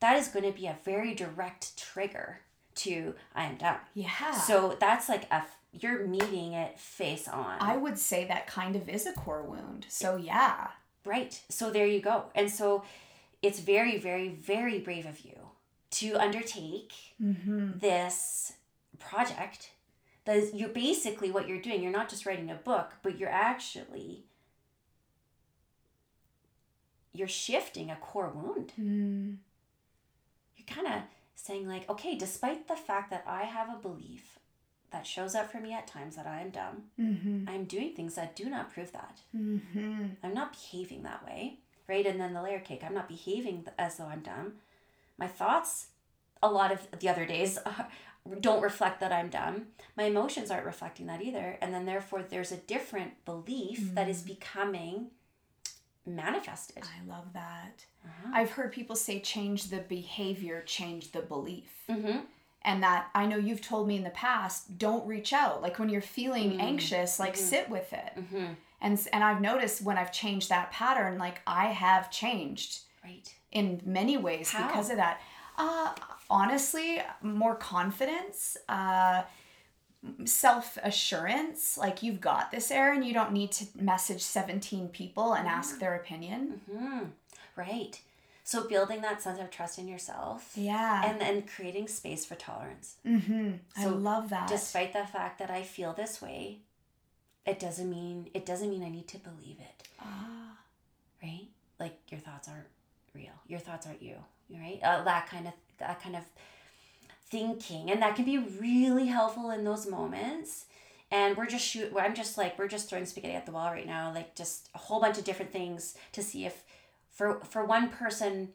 that 0.00 0.16
is 0.16 0.28
going 0.28 0.44
to 0.44 0.56
be 0.58 0.66
a 0.66 0.76
very 0.84 1.14
direct 1.14 1.76
trigger 1.76 2.40
to 2.76 3.14
I 3.34 3.44
am 3.44 3.56
dumb. 3.56 3.78
yeah 3.94 4.32
So 4.32 4.76
that's 4.78 5.08
like 5.08 5.30
a 5.32 5.42
you're 5.72 6.06
meeting 6.06 6.52
it 6.54 6.78
face 6.78 7.26
on. 7.28 7.56
I 7.60 7.76
would 7.76 7.98
say 7.98 8.24
that 8.26 8.46
kind 8.46 8.74
of 8.76 8.88
is 8.88 9.04
a 9.06 9.12
core 9.12 9.42
wound. 9.42 9.86
So 9.88 10.16
yeah. 10.16 10.68
Right. 11.04 11.40
So 11.48 11.70
there 11.70 11.86
you 11.86 12.00
go. 12.00 12.24
And 12.34 12.50
so 12.50 12.84
it's 13.42 13.60
very, 13.60 13.98
very, 13.98 14.28
very 14.28 14.78
brave 14.78 15.06
of 15.06 15.20
you 15.20 15.34
to 15.92 16.14
undertake 16.16 16.92
Mm-hmm. 17.22 17.78
this 17.78 18.52
project. 18.98 19.70
That 20.24 20.36
is, 20.36 20.52
you're 20.54 20.68
basically 20.68 21.30
what 21.30 21.48
you're 21.48 21.60
doing. 21.60 21.82
You're 21.82 21.92
not 21.92 22.10
just 22.10 22.26
writing 22.26 22.50
a 22.50 22.54
book, 22.54 22.92
but 23.02 23.18
you're 23.18 23.30
actually 23.30 24.24
you're 27.18 27.28
shifting 27.28 27.90
a 27.90 27.96
core 27.96 28.32
wound. 28.34 28.72
Mm. 28.80 29.36
You're 30.56 30.66
kind 30.66 30.86
of 30.86 31.02
saying 31.34 31.68
like, 31.68 31.88
okay, 31.90 32.16
despite 32.16 32.68
the 32.68 32.76
fact 32.76 33.10
that 33.10 33.24
I 33.26 33.42
have 33.42 33.68
a 33.68 33.80
belief 33.80 34.38
that 34.90 35.06
shows 35.06 35.34
up 35.34 35.50
for 35.50 35.58
me 35.58 35.74
at 35.74 35.86
times 35.86 36.16
that 36.16 36.26
I 36.26 36.40
am 36.40 36.50
dumb, 36.50 36.84
Mm-hmm. 36.98 37.48
I'm 37.48 37.64
doing 37.64 37.94
things 37.94 38.14
that 38.14 38.36
do 38.36 38.48
not 38.48 38.72
prove 38.72 38.92
that. 38.92 39.20
Mm-hmm. 39.36 40.04
I'm 40.22 40.34
not 40.34 40.52
behaving 40.52 41.02
that 41.02 41.24
way, 41.26 41.58
right? 41.88 42.06
And 42.06 42.20
then 42.20 42.34
the 42.34 42.42
layer 42.42 42.60
cake, 42.60 42.82
I'm 42.84 42.94
not 42.94 43.08
behaving 43.08 43.66
as 43.78 43.96
though 43.96 44.06
I'm 44.06 44.20
dumb. 44.20 44.54
My 45.18 45.26
thoughts, 45.26 45.88
a 46.42 46.50
lot 46.50 46.72
of 46.72 46.86
the 47.00 47.08
other 47.08 47.26
days, 47.26 47.58
don't 48.40 48.62
reflect 48.62 49.00
that 49.00 49.12
I'm 49.12 49.28
dumb. 49.28 49.66
My 49.96 50.04
emotions 50.04 50.50
aren't 50.50 50.66
reflecting 50.66 51.06
that 51.06 51.22
either. 51.22 51.56
And 51.60 51.72
then 51.74 51.86
therefore, 51.86 52.22
there's 52.22 52.52
a 52.52 52.56
different 52.56 53.24
belief 53.24 53.94
that 53.94 54.08
is 54.08 54.22
becoming 54.22 55.08
manifested. 56.06 56.82
I 56.84 57.06
love 57.10 57.32
that. 57.34 57.84
Uh-huh. 58.04 58.30
I've 58.32 58.52
heard 58.52 58.72
people 58.72 58.96
say 58.96 59.20
change 59.20 59.64
the 59.70 59.78
behavior, 59.80 60.62
change 60.66 61.12
the 61.12 61.20
belief. 61.20 61.70
Mm-hmm. 61.88 62.20
And 62.62 62.82
that 62.82 63.08
I 63.14 63.26
know 63.26 63.36
you've 63.36 63.60
told 63.62 63.86
me 63.86 63.96
in 63.96 64.04
the 64.04 64.10
past, 64.10 64.78
don't 64.78 65.06
reach 65.06 65.32
out. 65.32 65.62
Like 65.62 65.78
when 65.78 65.88
you're 65.88 66.00
feeling 66.00 66.52
Mm. 66.52 66.60
anxious, 66.62 67.18
like 67.20 67.36
sit 67.36 67.68
with 67.70 67.92
it. 67.92 68.12
Mm-hmm. 68.16 68.52
And 68.80 69.08
and 69.12 69.24
I've 69.24 69.40
noticed 69.40 69.82
when 69.82 69.96
I've 69.98 70.12
changed 70.12 70.48
that 70.50 70.70
pattern, 70.72 71.18
like 71.18 71.40
I 71.46 71.66
have 71.66 72.10
changed 72.10 72.80
Right. 73.04 73.32
in 73.52 73.80
many 73.84 74.16
ways 74.16 74.50
How? 74.50 74.66
because 74.66 74.90
of 74.90 74.96
that. 74.96 75.20
Uh, 75.56 75.94
honestly, 76.30 77.00
more 77.22 77.54
confidence, 77.54 78.56
uh, 78.68 79.22
self 80.24 80.78
assurance. 80.82 81.76
Like 81.78 82.02
you've 82.02 82.20
got 82.20 82.50
this, 82.50 82.70
Erin. 82.70 83.02
You 83.02 83.14
don't 83.14 83.32
need 83.32 83.52
to 83.52 83.66
message 83.74 84.22
seventeen 84.22 84.88
people 84.88 85.34
and 85.34 85.46
ask 85.48 85.78
their 85.78 85.96
opinion. 85.96 86.60
Mm-hmm. 86.70 87.04
Right. 87.56 88.00
So 88.44 88.66
building 88.66 89.02
that 89.02 89.20
sense 89.20 89.38
of 89.40 89.50
trust 89.50 89.78
in 89.78 89.86
yourself. 89.88 90.52
Yeah. 90.54 91.02
And 91.04 91.20
then 91.20 91.42
creating 91.42 91.88
space 91.88 92.24
for 92.24 92.34
tolerance. 92.34 92.96
mm-hmm. 93.06 93.50
I 93.76 93.86
love 93.86 94.30
that. 94.30 94.48
Despite 94.48 94.94
the 94.94 95.04
fact 95.04 95.38
that 95.38 95.50
I 95.50 95.62
feel 95.62 95.92
this 95.92 96.22
way, 96.22 96.60
it 97.44 97.58
doesn't 97.58 97.90
mean 97.90 98.30
it 98.32 98.46
doesn't 98.46 98.70
mean 98.70 98.82
I 98.82 98.88
need 98.88 99.08
to 99.08 99.18
believe 99.18 99.58
it, 99.58 99.88
ah. 100.00 100.56
right? 101.22 101.48
Like 101.78 101.98
your 102.08 102.20
thoughts 102.20 102.48
aren't 102.48 102.66
real. 103.18 103.34
Your 103.46 103.60
thoughts 103.60 103.86
aren't 103.86 104.02
you, 104.02 104.16
right? 104.50 104.80
Uh, 104.82 105.02
that 105.04 105.28
kind 105.28 105.46
of 105.46 105.52
that 105.78 106.02
kind 106.02 106.16
of 106.16 106.22
thinking, 107.30 107.90
and 107.90 108.00
that 108.00 108.16
can 108.16 108.24
be 108.24 108.38
really 108.38 109.06
helpful 109.06 109.50
in 109.50 109.64
those 109.64 109.86
moments. 109.86 110.64
And 111.10 111.36
we're 111.36 111.46
just 111.46 111.64
shoot. 111.64 111.92
I'm 111.98 112.14
just 112.14 112.38
like 112.38 112.58
we're 112.58 112.68
just 112.68 112.88
throwing 112.88 113.06
spaghetti 113.06 113.34
at 113.34 113.46
the 113.46 113.52
wall 113.52 113.70
right 113.70 113.86
now, 113.86 114.12
like 114.14 114.34
just 114.34 114.68
a 114.74 114.78
whole 114.78 115.00
bunch 115.00 115.18
of 115.18 115.24
different 115.24 115.52
things 115.52 115.96
to 116.12 116.22
see 116.22 116.44
if, 116.44 116.64
for 117.10 117.40
for 117.40 117.64
one 117.64 117.88
person, 117.88 118.50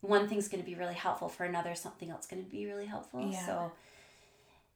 one 0.00 0.28
thing's 0.28 0.48
going 0.48 0.62
to 0.62 0.66
be 0.66 0.76
really 0.76 0.94
helpful. 0.94 1.28
For 1.28 1.44
another, 1.44 1.74
something 1.74 2.10
else 2.10 2.26
going 2.26 2.44
to 2.44 2.50
be 2.50 2.66
really 2.66 2.86
helpful. 2.86 3.28
Yeah. 3.30 3.46
So, 3.46 3.72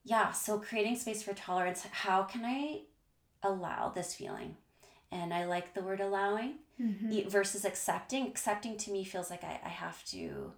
yeah. 0.05 0.33
So 0.33 0.59
creating 0.59 0.97
space 0.97 1.23
for 1.23 1.33
tolerance. 1.33 1.87
How 1.91 2.25
can 2.25 2.45
I 2.45 2.83
allow 3.43 3.91
this 3.91 4.15
feeling? 4.15 4.57
And 5.13 5.33
I 5.33 5.45
like 5.45 5.75
the 5.75 5.83
word 5.83 6.01
allowing 6.01 6.55
Mhm. 6.83 7.13
e- 7.13 7.25
versus 7.29 7.65
accepting. 7.65 8.27
Accepting 8.27 8.77
to 8.79 8.91
me 8.91 9.05
feels 9.05 9.31
like 9.31 9.45
I, 9.45 9.61
I 9.65 9.69
have 9.69 10.05
to 10.07 10.53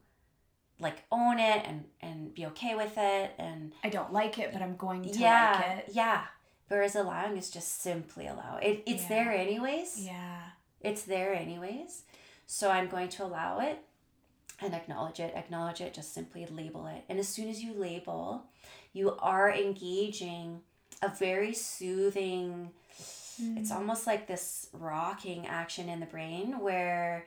like 0.80 1.04
own 1.12 1.38
it 1.38 1.64
and 1.66 1.84
and 2.00 2.34
be 2.34 2.46
okay 2.46 2.74
with 2.74 2.94
it 2.98 3.30
and 3.38 3.72
I 3.84 3.88
don't 3.90 4.12
like 4.12 4.38
it, 4.38 4.52
but 4.52 4.60
I'm 4.62 4.76
going 4.76 5.02
to 5.04 5.18
yeah 5.18 5.52
like 5.78 5.78
it. 5.88 5.94
yeah 5.94 6.24
whereas 6.68 6.96
allowing 6.96 7.36
is 7.36 7.50
just 7.50 7.80
simply 7.82 8.26
allow 8.26 8.56
it 8.60 8.82
it's 8.86 9.02
Yeah. 9.02 9.08
there 9.08 9.30
anyways 9.32 10.00
Yeah. 10.00 10.40
it's 10.80 11.02
there 11.02 11.32
anyways 11.34 12.02
so 12.46 12.70
i'm 12.70 12.88
going 12.88 13.08
to 13.10 13.22
allow 13.24 13.60
it 13.60 13.78
and 14.60 14.74
acknowledge 14.74 15.20
it 15.20 15.32
acknowledge 15.36 15.80
it 15.80 15.94
just 15.94 16.12
simply 16.12 16.44
label 16.46 16.86
it 16.88 17.04
and 17.08 17.18
as 17.20 17.28
soon 17.28 17.48
as 17.48 17.62
you 17.62 17.72
label 17.74 18.44
you 18.92 19.14
are 19.20 19.52
engaging 19.52 20.62
a 21.02 21.08
very 21.08 21.52
soothing 21.54 22.70
it's 23.38 23.70
Mm. 23.70 23.76
almost 23.76 24.06
like 24.06 24.26
this 24.26 24.68
rocking 24.72 25.46
action 25.46 25.88
in 25.88 26.00
the 26.00 26.06
brain 26.06 26.58
where 26.60 27.26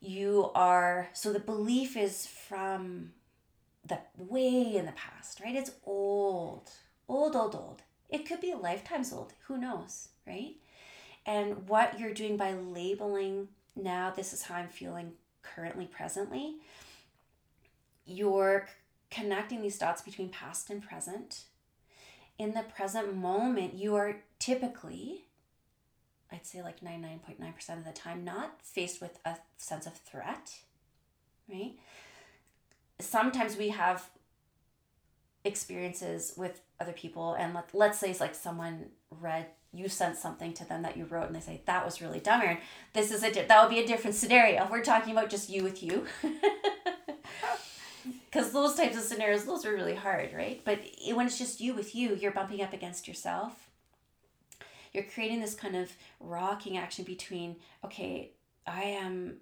you 0.00 0.50
are 0.54 1.08
so 1.12 1.32
the 1.32 1.40
belief 1.40 1.96
is 1.96 2.26
from 2.26 3.12
the 3.84 3.98
way 4.16 4.76
in 4.76 4.86
the 4.86 4.92
past 4.92 5.40
right? 5.40 5.54
It's 5.56 5.72
old 5.84 6.70
old 7.08 7.36
old 7.36 7.54
old. 7.54 7.82
It 8.08 8.26
could 8.26 8.40
be 8.40 8.54
lifetimes 8.54 9.12
old. 9.12 9.32
Who 9.46 9.58
knows 9.58 10.08
right? 10.26 10.56
And 11.24 11.68
what 11.68 11.98
you're 11.98 12.14
doing 12.14 12.36
by 12.36 12.52
labeling 12.54 13.48
now 13.74 14.10
this 14.10 14.32
is 14.32 14.42
how 14.42 14.54
i'm 14.56 14.68
feeling 14.68 15.12
currently 15.42 15.86
presently 15.86 16.56
you're 18.06 18.68
connecting 19.10 19.60
these 19.62 19.78
dots 19.78 20.02
between 20.02 20.28
past 20.28 20.70
and 20.70 20.82
present. 20.82 21.42
In 22.38 22.54
the 22.54 22.62
present 22.62 23.14
moment 23.16 23.74
you 23.74 23.94
are 23.96 24.16
typically 24.38 25.24
I'd 26.32 26.46
say 26.46 26.62
like 26.62 26.80
99.9% 26.80 27.78
of 27.78 27.84
the 27.84 27.92
time, 27.92 28.24
not 28.24 28.60
faced 28.62 29.00
with 29.00 29.18
a 29.24 29.36
sense 29.56 29.86
of 29.86 29.94
threat, 29.94 30.54
right? 31.48 31.74
Sometimes 32.98 33.56
we 33.56 33.68
have 33.68 34.08
experiences 35.44 36.34
with 36.36 36.60
other 36.80 36.92
people, 36.92 37.34
and 37.34 37.54
let, 37.54 37.74
let's 37.74 37.98
say 37.98 38.10
it's 38.10 38.20
like 38.20 38.34
someone 38.34 38.86
read, 39.10 39.46
you 39.72 39.88
sent 39.88 40.16
something 40.16 40.52
to 40.54 40.68
them 40.68 40.82
that 40.82 40.96
you 40.96 41.04
wrote, 41.04 41.26
and 41.26 41.36
they 41.36 41.40
say, 41.40 41.62
that 41.66 41.84
was 41.84 42.02
really 42.02 42.18
dumb, 42.18 42.40
Erin. 42.42 42.58
This 42.92 43.12
is 43.12 43.22
a, 43.22 43.32
di- 43.32 43.44
that 43.46 43.62
would 43.62 43.74
be 43.74 43.80
a 43.80 43.86
different 43.86 44.16
scenario. 44.16 44.66
We're 44.70 44.82
talking 44.82 45.12
about 45.12 45.30
just 45.30 45.48
you 45.48 45.62
with 45.62 45.82
you. 45.82 46.06
Because 48.36 48.52
those 48.52 48.74
types 48.74 48.96
of 48.98 49.02
scenarios, 49.02 49.44
those 49.44 49.64
are 49.64 49.72
really 49.72 49.94
hard, 49.94 50.34
right? 50.34 50.60
But 50.62 50.80
when 51.14 51.26
it's 51.26 51.38
just 51.38 51.58
you 51.60 51.72
with 51.74 51.94
you, 51.94 52.14
you're 52.14 52.32
bumping 52.32 52.60
up 52.60 52.74
against 52.74 53.08
yourself 53.08 53.65
you're 54.96 55.04
creating 55.04 55.40
this 55.40 55.54
kind 55.54 55.76
of 55.76 55.92
rocking 56.18 56.76
action 56.78 57.04
between 57.04 57.56
okay 57.84 58.32
i 58.66 58.82
am 58.82 59.36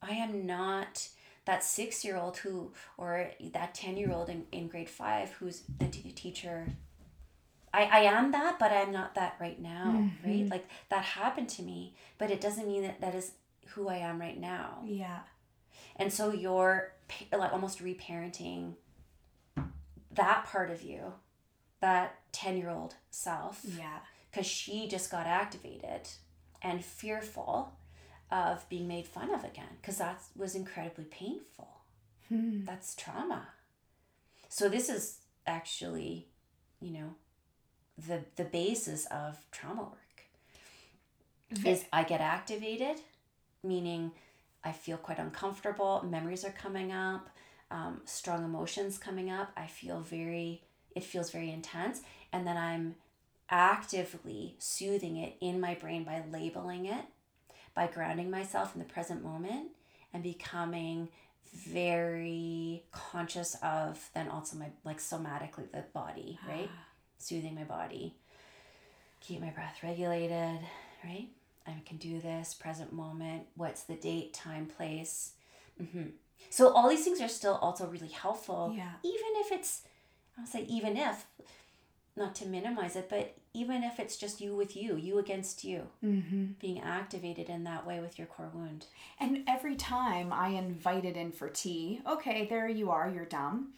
i 0.00 0.12
am 0.12 0.46
not 0.46 1.08
that 1.44 1.62
six 1.64 2.04
year 2.04 2.16
old 2.16 2.38
who 2.38 2.72
or 2.96 3.30
that 3.52 3.74
10 3.74 3.96
year 3.96 4.12
old 4.12 4.28
in, 4.28 4.46
in 4.52 4.68
grade 4.68 4.88
five 4.88 5.30
who's 5.32 5.62
the 5.78 5.86
t- 5.88 6.12
teacher. 6.12 6.66
I, 7.74 7.84
I 7.84 7.98
am 8.00 8.30
that 8.32 8.58
but 8.58 8.72
i'm 8.72 8.92
not 8.92 9.14
that 9.16 9.36
right 9.40 9.60
now 9.60 10.08
right? 10.24 10.34
Mm-hmm. 10.34 10.48
Like 10.48 10.68
that 10.88 11.02
happened 11.04 11.48
to 11.50 11.62
me 11.62 11.94
but 12.16 12.30
it 12.30 12.40
doesn't 12.40 12.66
mean 12.66 12.82
that 12.82 13.00
that 13.00 13.14
is 13.14 13.32
who 13.70 13.88
i 13.88 13.96
am 13.96 14.20
right 14.20 14.38
now. 14.38 14.82
Yeah. 14.84 15.18
and 15.96 16.12
so 16.12 16.32
you're 16.32 16.92
like 17.36 17.52
almost 17.52 17.82
reparenting 17.82 18.74
that 20.12 20.46
part 20.46 20.70
of 20.70 20.82
you 20.82 21.12
that 21.80 22.18
10 22.32 22.56
year 22.56 22.70
old 22.70 22.94
self. 23.10 23.60
Yeah. 23.76 23.98
Because 24.36 24.50
she 24.50 24.86
just 24.86 25.10
got 25.10 25.26
activated 25.26 26.06
and 26.60 26.84
fearful 26.84 27.72
of 28.30 28.68
being 28.68 28.86
made 28.86 29.06
fun 29.06 29.32
of 29.32 29.44
again 29.44 29.78
because 29.80 29.96
that 29.96 30.20
was 30.36 30.54
incredibly 30.54 31.04
painful. 31.04 31.68
Hmm. 32.28 32.64
That's 32.66 32.94
trauma. 32.94 33.48
So 34.50 34.68
this 34.68 34.90
is 34.90 35.20
actually, 35.46 36.26
you 36.82 36.90
know, 36.90 37.14
the 38.06 38.24
the 38.36 38.44
basis 38.44 39.06
of 39.06 39.38
trauma 39.50 39.84
work. 39.84 40.02
Is 41.64 41.86
I 41.92 42.02
get 42.02 42.20
activated, 42.20 43.00
meaning 43.62 44.10
I 44.64 44.72
feel 44.72 44.98
quite 44.98 45.18
uncomfortable. 45.18 46.04
Memories 46.06 46.44
are 46.44 46.50
coming 46.50 46.92
up, 46.92 47.30
um, 47.70 48.02
strong 48.04 48.44
emotions 48.44 48.98
coming 48.98 49.30
up. 49.30 49.50
I 49.56 49.66
feel 49.66 50.00
very. 50.00 50.62
It 50.94 51.04
feels 51.04 51.30
very 51.30 51.50
intense, 51.50 52.02
and 52.32 52.46
then 52.46 52.56
I'm 52.56 52.96
actively 53.50 54.56
soothing 54.58 55.16
it 55.16 55.36
in 55.40 55.60
my 55.60 55.74
brain 55.74 56.04
by 56.04 56.22
labeling 56.30 56.86
it, 56.86 57.04
by 57.74 57.86
grounding 57.86 58.30
myself 58.30 58.74
in 58.74 58.80
the 58.80 58.86
present 58.88 59.22
moment, 59.22 59.68
and 60.12 60.22
becoming 60.22 61.08
very 61.54 62.82
conscious 62.92 63.56
of 63.62 64.10
then 64.14 64.28
also 64.28 64.56
my 64.56 64.70
like 64.84 64.98
somatically 64.98 65.70
the 65.72 65.84
body, 65.92 66.38
right? 66.46 66.70
Soothing 67.18 67.54
my 67.54 67.64
body, 67.64 68.14
keep 69.20 69.40
my 69.40 69.50
breath 69.50 69.78
regulated, 69.82 70.60
right? 71.04 71.28
I 71.66 71.82
can 71.84 71.96
do 71.96 72.20
this, 72.20 72.54
present 72.54 72.92
moment, 72.92 73.46
what's 73.56 73.84
the 73.84 73.94
date, 73.94 74.32
time, 74.32 74.66
place. 74.66 75.32
hmm 75.78 76.10
So 76.50 76.72
all 76.72 76.88
these 76.88 77.04
things 77.04 77.20
are 77.20 77.28
still 77.28 77.54
also 77.56 77.86
really 77.86 78.08
helpful, 78.08 78.72
Yeah. 78.76 78.92
even 79.02 79.30
if 79.36 79.52
it's, 79.52 79.82
I'll 80.38 80.46
say 80.46 80.62
even 80.64 80.96
if, 80.96 81.26
not 82.16 82.34
to 82.36 82.46
minimize 82.46 82.96
it, 82.96 83.08
but 83.08 83.34
even 83.52 83.82
if 83.82 83.98
it's 84.00 84.16
just 84.16 84.40
you 84.40 84.54
with 84.54 84.76
you, 84.76 84.96
you 84.96 85.18
against 85.18 85.64
you, 85.64 85.82
Mm-hmm. 86.04 86.44
being 86.60 86.80
activated 86.80 87.48
in 87.48 87.64
that 87.64 87.86
way 87.86 88.00
with 88.00 88.18
your 88.18 88.26
core 88.26 88.50
wound. 88.54 88.86
And 89.20 89.44
every 89.48 89.76
time 89.76 90.32
I 90.32 90.48
invited 90.48 91.16
in 91.16 91.32
for 91.32 91.48
tea, 91.48 92.00
okay, 92.06 92.46
there 92.46 92.68
you 92.68 92.90
are, 92.90 93.08
you're 93.10 93.24
dumb. 93.24 93.72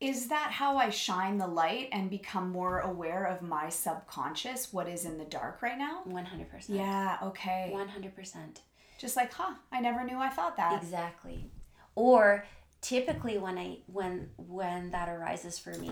Is 0.00 0.28
that 0.28 0.52
how 0.52 0.76
I 0.76 0.90
shine 0.90 1.38
the 1.38 1.46
light 1.48 1.88
and 1.92 2.08
become 2.08 2.50
more 2.50 2.80
aware 2.80 3.24
of 3.24 3.42
my 3.42 3.68
subconscious, 3.68 4.72
what 4.72 4.88
is 4.88 5.04
in 5.04 5.18
the 5.18 5.24
dark 5.24 5.60
right 5.60 5.76
now? 5.76 6.02
100%. 6.06 6.46
Yeah, 6.68 7.18
okay. 7.22 7.72
100%. 7.74 8.60
Just 8.98 9.16
like, 9.16 9.32
huh, 9.32 9.54
I 9.72 9.80
never 9.80 10.04
knew 10.04 10.18
I 10.18 10.28
thought 10.28 10.56
that. 10.56 10.80
Exactly. 10.82 11.50
Or 11.96 12.44
typically 12.80 13.38
when 13.38 13.58
I 13.58 13.78
when 13.86 14.30
when 14.36 14.90
that 14.90 15.08
arises 15.08 15.58
for 15.58 15.70
me, 15.74 15.90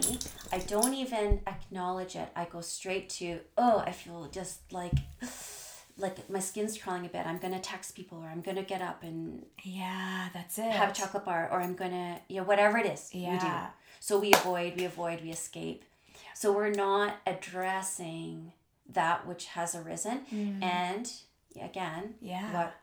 I 0.53 0.59
don't 0.59 0.95
even 0.95 1.41
acknowledge 1.47 2.17
it. 2.17 2.29
I 2.37 2.45
go 2.45 2.61
straight 2.61 3.09
to, 3.11 3.41
oh, 3.59 3.83
I 3.87 3.93
feel 3.93 4.29
just 4.31 4.73
like 4.73 4.93
like 5.99 6.29
my 6.29 6.39
skin's 6.41 6.77
crawling 6.79 7.07
a 7.07 7.09
bit. 7.09 7.27
I'm 7.27 7.39
gonna 7.39 7.59
text 7.61 7.95
people 7.95 8.19
or 8.19 8.29
I'm 8.29 8.43
gonna 8.43 8.63
get 8.63 8.83
up 8.83 9.03
and 9.03 9.45
Yeah, 9.63 10.29
that's 10.35 10.59
it. 10.59 10.71
have 10.71 10.91
a 10.91 10.95
chocolate 10.95 11.25
bar 11.25 11.49
or 11.51 11.61
I'm 11.61 11.75
gonna 11.75 12.21
you 12.29 12.37
know, 12.39 12.45
whatever 12.45 12.79
it 12.79 12.87
is 12.87 13.11
we 13.15 13.21
do. 13.21 13.27
Yeah. 13.27 13.69
So 14.01 14.19
we 14.19 14.33
avoid, 14.35 14.77
we 14.77 14.85
avoid, 14.85 15.23
we 15.23 15.31
escape. 15.31 15.85
So 16.35 16.53
we're 16.53 16.71
not 16.71 17.17
addressing 17.27 18.53
that 18.91 19.27
which 19.27 19.47
has 19.47 19.75
arisen. 19.75 20.21
Mm. 20.33 20.63
And 20.63 21.11
again, 21.61 22.15
Yeah. 22.21 22.53
what 22.53 22.75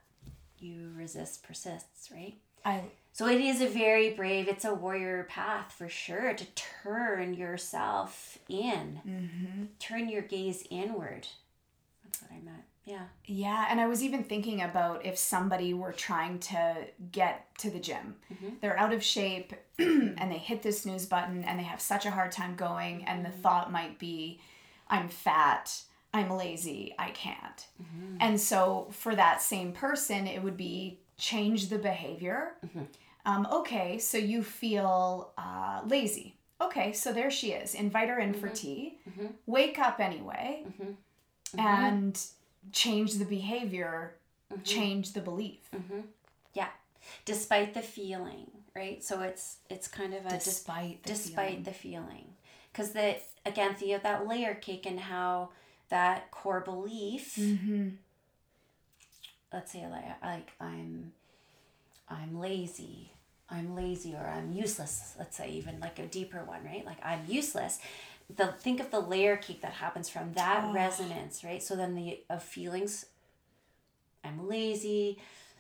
you 0.60 0.92
resist 0.96 1.44
persists, 1.44 2.10
right? 2.12 2.36
I 2.66 2.82
So 3.14 3.28
it 3.28 3.40
is 3.40 3.62
a 3.62 3.68
very 3.68 4.10
brave, 4.10 4.48
it's 4.48 4.66
a 4.66 4.74
warrior 4.74 5.28
path 5.30 5.72
for 5.72 5.88
sure 5.88 6.34
to 6.34 6.46
turn 6.82 7.36
yourself 7.36 8.40
in, 8.50 9.02
mm-hmm. 9.08 9.64
turn 9.80 10.10
your 10.10 10.24
gaze 10.24 10.66
inward. 10.72 11.28
That's 12.04 12.24
what 12.24 12.32
I 12.32 12.44
meant. 12.44 12.64
Yeah. 12.86 13.04
Yeah, 13.26 13.68
and 13.70 13.80
I 13.80 13.86
was 13.86 14.04
even 14.04 14.24
thinking 14.24 14.62
about 14.64 15.06
if 15.06 15.18
somebody 15.18 15.76
were 15.76 15.94
trying 15.94 16.40
to 16.40 16.88
get 17.12 17.48
to 17.60 17.70
the 17.70 17.80
gym. 17.80 18.16
Mhm. 18.34 18.60
They're 18.60 18.78
out 18.80 18.92
of 18.94 19.04
shape 19.04 19.54
and 19.78 20.32
they 20.32 20.40
hit 20.40 20.64
the 20.64 20.72
snooze 20.72 21.06
button 21.06 21.44
and 21.44 21.60
they 21.60 21.64
have 21.64 21.80
such 21.80 22.08
a 22.08 22.12
hard 22.12 22.32
time 22.32 22.56
going, 22.56 23.06
and 23.06 23.24
the 23.24 23.30
thought 23.30 23.72
might 23.72 24.00
be, 24.00 24.42
I'm 24.90 25.08
fat, 25.08 25.84
I'm 26.14 26.32
lazy, 26.32 26.94
I 27.00 27.12
can't. 27.12 27.68
And 28.20 28.40
so 28.40 28.90
for 28.92 29.16
that 29.16 29.42
same 29.42 29.72
person, 29.72 30.28
it 30.28 30.44
would 30.44 30.58
be 30.58 31.00
change 31.18 31.70
the 31.70 31.78
behavior. 31.78 32.54
Mhm. 32.66 32.88
Um, 33.26 33.48
okay, 33.52 34.00
so 34.00 34.18
you 34.18 34.44
feel 34.44 35.32
uh, 35.38 35.82
lazy. 35.86 36.36
Okay, 36.62 36.92
so 36.94 37.12
there 37.14 37.32
she 37.32 37.52
is. 37.52 37.74
Invite 37.76 38.10
her 38.10 38.20
in 38.20 38.34
for 38.34 38.50
tea. 38.50 38.98
Mhm. 39.10 39.34
Wake 39.46 39.80
up 39.80 40.00
anyway 40.00 40.66
Mhm. 40.80 40.96
and 41.58 42.20
change 42.72 43.14
the 43.16 43.26
behavior, 43.26 44.16
Mhm. 44.52 44.64
change 44.64 45.14
the 45.14 45.22
belief. 45.22 45.60
Mm-hmm. 45.74 46.02
Yeah, 46.54 46.70
despite 47.26 47.74
the 47.74 47.82
feeling, 47.82 48.50
right? 48.76 49.04
So 49.04 49.22
it's 49.22 49.58
it's 49.70 49.88
kind 49.88 50.14
of 50.14 50.26
a 50.26 50.30
dis- 50.30 50.46
Despite 50.46 51.04
the 51.04 51.10
despite 51.10 51.48
feeling. 51.50 51.64
the 51.64 51.74
feeling, 51.74 52.34
because 52.72 52.92
the 52.94 53.20
again 53.46 53.72
of 53.94 54.04
that 54.04 54.28
layer 54.28 54.56
cake 54.56 54.86
and 54.86 55.00
how 55.00 55.50
that 55.90 56.30
core 56.32 56.62
belief. 56.62 57.38
Let's 59.52 59.72
say 59.72 59.86
like 59.88 60.22
like 60.24 60.52
I'm 60.60 61.14
I'm 62.10 62.40
lazy. 62.40 63.12
I'm 63.50 63.76
lazy 63.76 64.14
or 64.16 64.26
I'm 64.26 64.52
useless. 64.54 65.14
Let's 65.20 65.38
say 65.38 65.50
even 65.52 65.80
like 65.80 66.00
a 66.00 66.08
deeper 66.08 66.44
one, 66.44 66.64
right? 66.64 66.86
Like 66.86 66.98
I'm 67.04 67.22
useless. 67.28 67.80
The 68.36 68.48
think 68.48 68.80
of 68.80 68.90
the 68.90 69.00
layer 69.00 69.38
cake 69.38 69.62
that 69.62 69.74
happens 69.74 70.10
from 70.10 70.34
that 70.34 70.64
Oh. 70.66 70.74
resonance, 70.74 71.44
right? 71.44 71.62
So 71.62 71.76
then 71.76 71.94
the 71.96 72.24
of 72.30 72.42
feelings. 72.44 73.06
I'm 74.24 74.48
lazy. 74.48 75.20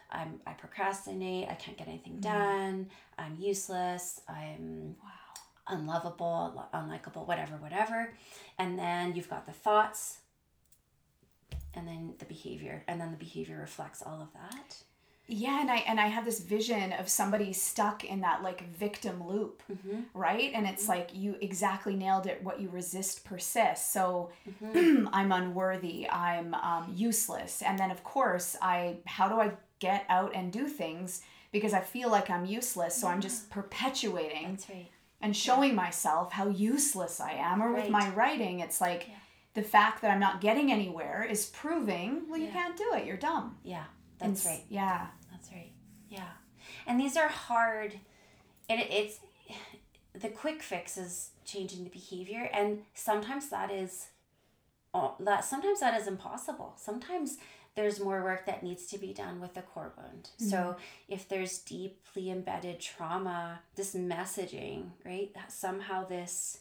I'm 0.10 0.40
I 0.48 0.54
procrastinate. 0.54 1.50
I 1.50 1.56
can't 1.56 1.78
get 1.78 1.88
anything 1.88 2.14
mm-hmm. 2.14 2.22
done. 2.22 2.90
I'm 3.18 3.36
useless. 3.40 4.22
I'm 4.28 4.96
Wow. 5.04 5.10
unlovable, 5.68 6.70
unlikable, 6.74 7.28
whatever, 7.28 7.58
whatever. 7.58 8.14
And 8.58 8.78
then 8.80 9.16
you've 9.16 9.30
got 9.30 9.46
the 9.46 9.52
thoughts, 9.54 10.20
and 11.74 11.88
then 11.88 12.16
the 12.20 12.26
behavior, 12.26 12.84
and 12.88 13.00
then 13.00 13.12
the 13.12 13.18
behavior 13.18 13.58
reflects 13.58 14.02
all 14.02 14.22
of 14.22 14.32
that. 14.34 14.84
Yeah, 15.28 15.62
and 15.62 15.72
I 15.72 15.78
and 15.78 16.00
I 16.00 16.08
have 16.08 16.26
this 16.26 16.42
vision 16.42 16.92
of 16.94 17.08
somebody 17.08 17.54
stuck 17.54 18.04
in 18.04 18.22
that 18.22 18.44
like 18.44 18.68
victim 18.76 19.26
loop, 19.28 19.64
Mm-hmm. 19.72 20.02
right? 20.14 20.52
And 20.54 20.68
it's 20.68 20.90
like 20.90 21.10
you 21.14 21.36
exactly 21.42 21.96
nailed 21.96 22.28
it. 22.28 22.44
What 22.44 22.60
you 22.60 22.70
resist 22.70 23.24
persists. 23.24 23.92
So 23.94 24.32
Mm-hmm. 24.50 25.08
I'm 25.14 25.32
unworthy. 25.32 26.10
I'm 26.10 26.54
um, 26.56 26.92
useless. 26.94 27.62
And 27.62 27.80
then 27.80 27.90
of 27.92 28.04
course 28.04 28.58
I 28.62 28.98
how 29.06 29.30
do 29.30 29.40
I 29.40 29.52
get 29.80 30.06
out 30.10 30.34
and 30.36 30.52
do 30.52 30.68
things 30.68 31.22
because 31.52 31.74
I 31.74 31.80
feel 31.82 32.10
like 32.10 32.30
I'm 32.30 32.46
useless. 32.46 32.94
So 32.96 33.08
I'm 33.08 33.22
just 33.22 33.50
perpetuating 33.50 34.60
right. 34.70 34.90
and 35.22 35.36
showing 35.36 35.74
myself 35.76 36.32
how 36.34 36.48
useless 36.50 37.20
I 37.20 37.34
am. 37.34 37.62
Or 37.62 37.72
with 37.74 37.90
my 37.90 38.10
writing, 38.10 38.60
it's 38.60 38.82
like 38.82 39.08
Yeah. 39.08 39.16
the 39.54 39.64
fact 39.64 40.02
that 40.02 40.12
I'm 40.12 40.20
not 40.20 40.42
getting 40.42 40.72
anywhere 40.72 41.26
is 41.30 41.46
proving 41.46 42.24
well 42.28 42.40
you 42.40 42.48
Yeah. 42.48 42.52
can't 42.54 42.78
do 42.78 42.92
it. 42.94 43.06
You're 43.06 43.18
dumb. 43.18 43.58
Yeah, 43.64 43.86
that's 44.32 44.46
right. 44.46 44.64
Yeah. 44.70 45.08
That's 45.32 45.52
right. 45.52 45.72
Yeah, 46.10 46.30
and 46.86 47.00
these 47.00 47.18
are 47.18 47.28
hard, 47.28 47.94
it, 48.70 48.88
it's 48.92 49.20
the 50.14 50.30
quick 50.30 50.62
fix 50.62 50.96
is 50.96 51.32
changing 51.44 51.84
the 51.84 51.90
behavior, 51.90 52.50
and 52.54 52.84
sometimes 52.94 53.50
that 53.50 53.72
is, 53.72 54.10
oh, 54.94 55.16
that 55.20 55.44
sometimes 55.44 55.80
that 55.80 56.00
is 56.00 56.08
impossible. 56.08 56.76
Sometimes 56.78 57.38
there's 57.76 58.00
more 58.00 58.24
work 58.24 58.46
that 58.46 58.62
needs 58.62 58.86
to 58.88 59.00
be 59.00 59.12
done 59.12 59.42
with 59.42 59.56
the 59.56 59.64
core 59.64 59.94
wound. 59.98 60.30
Mm-hmm. 60.36 60.50
So 60.50 60.76
if 61.10 61.28
there's 61.28 61.58
deeply 61.58 62.30
embedded 62.30 62.80
trauma, 62.80 63.62
this 63.76 63.96
messaging, 63.96 64.92
right? 65.04 65.32
Somehow 65.48 66.06
this 66.06 66.60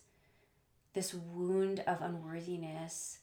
this 0.95 1.13
wound 1.15 1.81
of 1.87 2.01
unworthiness 2.01 3.19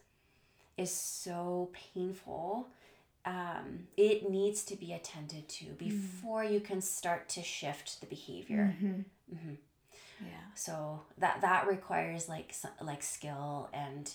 is 0.78 0.91
so 0.91 1.71
painful 1.73 2.67
um, 3.29 3.87
it 3.97 4.29
needs 4.29 4.63
to 4.65 4.75
be 4.75 4.93
attended 4.93 5.47
to 5.57 5.65
before 5.87 6.43
you 6.43 6.59
can 6.59 6.81
start 6.81 7.29
to 7.35 7.41
shift 7.43 7.99
the 8.01 8.07
behavior. 8.07 8.75
Mhm. 8.81 9.05
hmm 9.31 9.53
Yeah. 10.31 10.45
So 10.55 11.03
that 11.17 11.41
that 11.41 11.67
requires 11.67 12.27
like 12.29 12.53
like 12.81 13.03
skill 13.03 13.69
and 13.73 14.05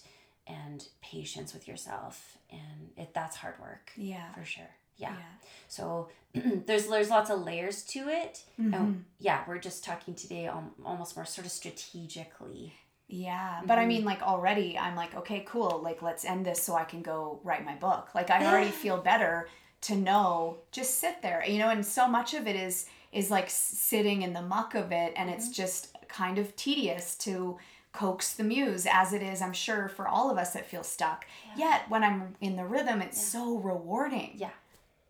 and 0.46 0.78
patience 1.00 1.54
with 1.54 1.66
yourself, 1.68 2.36
and 2.50 2.90
it 2.96 3.14
that's 3.14 3.36
hard 3.36 3.58
work 3.60 3.92
Yeah. 3.96 4.32
for 4.34 4.44
sure. 4.44 4.70
Yeah. 4.96 5.14
Yeah. 5.16 5.34
So 5.68 6.08
there's 6.66 6.86
there's 6.86 7.10
lots 7.10 7.30
of 7.30 7.40
layers 7.50 7.82
to 7.94 8.00
it. 8.08 8.44
And 8.58 9.04
yeah, 9.18 9.38
we're 9.48 9.58
just 9.68 9.84
talking 9.84 10.14
today 10.14 10.48
almost 10.84 11.16
more 11.16 11.24
sort 11.26 11.46
of 11.46 11.52
strategically. 11.52 12.74
Yeah, 13.14 13.60
but 13.64 13.78
I 13.78 13.84
Mhm. 13.84 13.88
mean, 13.88 14.04
like 14.04 14.22
already, 14.22 14.76
I'm 14.78 14.96
like, 14.96 15.14
okay, 15.14 15.44
cool. 15.46 15.80
Like, 15.82 16.02
let's 16.02 16.24
end 16.24 16.44
this 16.44 16.62
so 16.62 16.74
I 16.74 16.84
can 16.84 17.00
go 17.02 17.40
write 17.44 17.64
my 17.64 17.74
book. 17.76 18.14
Like, 18.14 18.28
I 18.30 18.44
already 18.44 18.70
feel 18.84 18.98
better 19.00 19.48
to 19.82 19.94
know. 19.94 20.58
Just 20.72 20.98
sit 20.98 21.22
there, 21.22 21.44
you 21.46 21.58
know. 21.58 21.68
And 21.70 21.84
so 21.86 22.08
much 22.08 22.34
of 22.34 22.46
it 22.46 22.56
is 22.56 22.86
is 23.12 23.30
like 23.30 23.48
sitting 23.48 24.22
in 24.22 24.32
the 24.32 24.42
muck 24.42 24.74
of 24.74 24.90
it, 24.90 25.12
and 25.16 25.30
it's 25.30 25.48
just 25.48 25.94
kind 26.08 26.38
of 26.38 26.56
tedious 26.56 27.14
to 27.18 27.58
coax 27.92 28.32
the 28.34 28.42
muse, 28.42 28.86
as 28.90 29.12
it 29.12 29.22
is. 29.22 29.40
I'm 29.40 29.52
sure 29.52 29.88
for 29.88 30.08
all 30.08 30.28
of 30.30 30.36
us 30.36 30.52
that 30.54 30.66
feel 30.66 30.82
stuck. 30.82 31.24
Yet 31.56 31.88
when 31.88 32.02
I'm 32.02 32.34
in 32.40 32.56
the 32.56 32.64
rhythm, 32.66 33.00
it's 33.00 33.24
so 33.24 33.56
rewarding. 33.58 34.32
Yeah. 34.34 34.50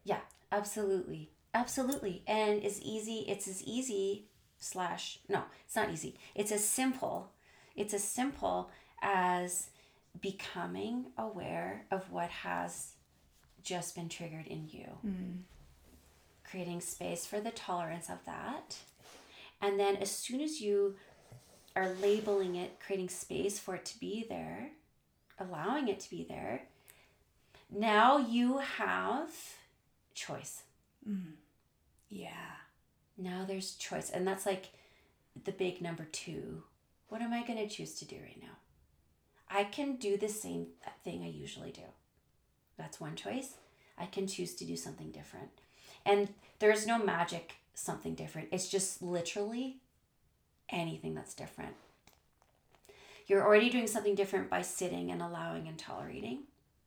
Yeah, 0.05 0.21
absolutely. 0.53 1.31
Absolutely. 1.55 2.23
And 2.27 2.63
it's 2.63 2.79
easy, 2.83 3.21
it's 3.27 3.49
as 3.49 3.63
easy 3.63 4.27
slash 4.59 5.21
no, 5.29 5.45
it's 5.65 5.77
not 5.77 5.91
easy. 5.91 6.19
It's 6.35 6.53
as 6.53 6.63
simple. 6.69 7.31
It's 7.75 7.95
as 7.95 8.05
simple 8.05 8.71
as 9.03 9.69
becoming 10.21 11.07
aware 11.19 11.87
of 11.91 12.11
what 12.11 12.31
has 12.31 12.93
just 13.63 13.95
been 13.95 14.09
triggered 14.09 14.47
in 14.47 14.69
you. 14.69 14.87
Mm. 15.05 15.39
Creating 16.45 16.81
space 16.81 17.27
for 17.27 17.41
the 17.41 17.51
tolerance 17.51 18.09
of 18.09 18.19
that. 18.27 18.77
And 19.61 19.81
then 19.81 19.97
as 19.97 20.11
soon 20.11 20.41
as 20.41 20.61
you 20.61 20.97
are 21.75 21.89
labeling 22.01 22.55
it, 22.55 22.79
creating 22.85 23.09
space 23.09 23.59
for 23.59 23.75
it 23.75 23.85
to 23.87 23.99
be 23.99 24.25
there, 24.29 24.71
allowing 25.39 25.89
it 25.89 26.01
to 26.01 26.11
be 26.11 26.25
there, 26.29 26.63
now 27.71 28.19
you 28.19 28.59
have 28.59 29.31
choice. 30.15 30.63
Mm. 31.09 31.33
Yeah. 32.09 32.29
Now 33.17 33.45
there's 33.47 33.75
choice. 33.75 34.11
And 34.11 34.27
that's 34.27 34.47
like 34.47 34.67
the 35.45 35.53
big 35.53 35.81
number 35.81 36.07
two. 36.13 36.63
What 37.15 37.23
am 37.23 37.33
I 37.33 37.47
going 37.47 37.61
to 37.61 37.73
choose 37.73 37.95
to 38.01 38.05
do 38.05 38.17
right 38.17 38.43
now? 38.43 38.57
I 39.49 39.63
can 39.63 39.95
do 39.95 40.17
the 40.17 40.29
same 40.29 40.67
thing 41.05 41.23
I 41.23 41.29
usually 41.29 41.71
do. 41.71 41.85
That's 42.77 43.01
one 43.01 43.15
choice. 43.15 43.55
I 43.97 44.07
can 44.07 44.27
choose 44.27 44.57
to 44.57 44.65
do 44.65 44.75
something 44.75 45.13
different. 45.13 45.51
And 46.05 46.31
there's 46.59 46.89
no 46.89 46.99
magic 46.99 47.55
something 47.73 48.17
different. 48.17 48.49
It's 48.51 48.69
just 48.69 49.01
literally 49.01 49.77
anything 50.71 51.15
that's 51.15 51.35
different. 51.35 51.77
You're 53.29 53.45
already 53.45 53.71
doing 53.71 53.87
something 53.87 54.17
different 54.17 54.51
by 54.51 54.63
sitting 54.63 55.13
and 55.13 55.23
allowing 55.23 55.69
and 55.69 55.79
tolerating, 55.79 56.41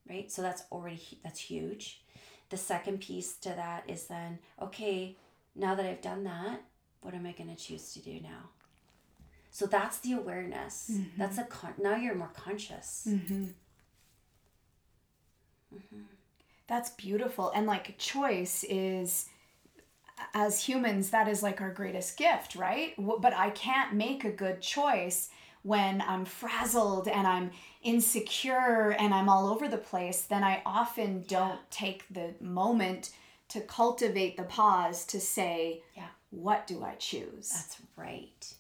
right? 0.10 0.30
So 0.30 0.42
that's 0.42 0.64
already 0.74 1.00
that's 1.24 1.40
huge. 1.40 2.02
The 2.50 2.58
second 2.58 3.00
piece 3.00 3.38
to 3.38 3.50
that 3.52 3.86
is 3.88 4.08
then, 4.08 4.40
okay, 4.62 5.16
now 5.56 5.74
that 5.76 5.86
I've 5.86 6.02
done 6.02 6.26
that, 6.26 6.64
what 7.00 7.14
am 7.14 7.26
I 7.26 7.32
going 7.32 7.56
to 7.56 7.56
choose 7.56 7.94
to 7.94 8.00
do 8.02 8.20
now? 8.22 8.50
So 9.58 9.66
that's 9.66 9.98
the 10.02 10.12
awareness. 10.12 10.92
That's 11.18 11.40
a 11.40 11.44
con- 11.44 11.74
now 11.82 11.96
you're 11.96 12.14
more 12.14 12.30
conscious. 12.36 13.08
Mm-hmm. 13.10 13.46
That's 16.68 16.92
beautiful. 16.92 17.52
And 17.56 17.66
like 17.66 17.98
choice 17.98 18.64
is, 18.70 19.28
as 20.36 20.64
humans, 20.64 21.10
that 21.10 21.28
is 21.28 21.42
like 21.42 21.60
our 21.60 21.72
greatest 21.72 22.18
gift, 22.18 22.56
right? 22.56 22.94
But 23.00 23.34
I 23.34 23.50
can't 23.50 23.96
make 23.96 24.24
a 24.26 24.30
good 24.32 24.62
choice 24.62 25.30
when 25.64 26.04
I'm 26.08 26.26
frazzled 26.26 27.08
and 27.08 27.26
I'm 27.26 27.50
insecure 27.82 28.96
and 29.00 29.12
I'm 29.12 29.28
all 29.28 29.48
over 29.48 29.68
the 29.68 29.78
place. 29.78 30.22
Then 30.22 30.44
I 30.44 30.62
often 30.68 31.24
don't 31.28 31.60
take 31.72 32.04
the 32.12 32.36
moment 32.40 33.10
to 33.50 33.62
cultivate 33.62 34.38
the 34.38 34.44
pause 34.44 35.04
to 35.06 35.20
say, 35.20 35.82
Yeah. 35.96 36.10
what 36.30 36.68
do 36.68 36.84
I 36.84 36.94
choose? 37.00 37.50
That's 37.50 37.78
right. 37.96 38.54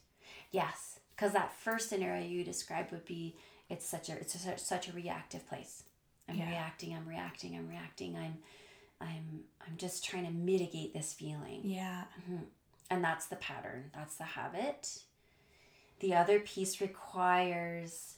Yes, 0.51 0.99
because 1.15 1.33
that 1.33 1.53
first 1.53 1.89
scenario 1.89 2.25
you 2.25 2.43
described 2.43 2.91
would 2.91 3.05
be 3.05 3.35
it's 3.69 3.85
such 3.85 4.09
a 4.09 4.13
it's 4.13 4.35
a, 4.45 4.57
such 4.57 4.87
a 4.87 4.93
reactive 4.93 5.47
place. 5.47 5.83
I'm 6.29 6.35
Yeah. 6.37 6.49
reacting. 6.49 6.93
I'm 6.93 7.07
reacting. 7.07 7.55
I'm 7.55 7.67
reacting. 7.67 8.15
I'm 8.17 8.37
I'm 9.01 9.41
I'm 9.67 9.77
just 9.77 10.03
trying 10.05 10.25
to 10.25 10.31
mitigate 10.31 10.93
this 10.93 11.13
feeling. 11.13 11.61
yeah. 11.63 12.03
And 12.89 13.03
that's 13.03 13.25
the 13.25 13.35
pattern. 13.35 13.91
That's 13.93 14.15
the 14.15 14.23
habit. 14.23 14.99
The 15.99 16.15
other 16.15 16.39
piece 16.39 16.79
requires 16.79 18.15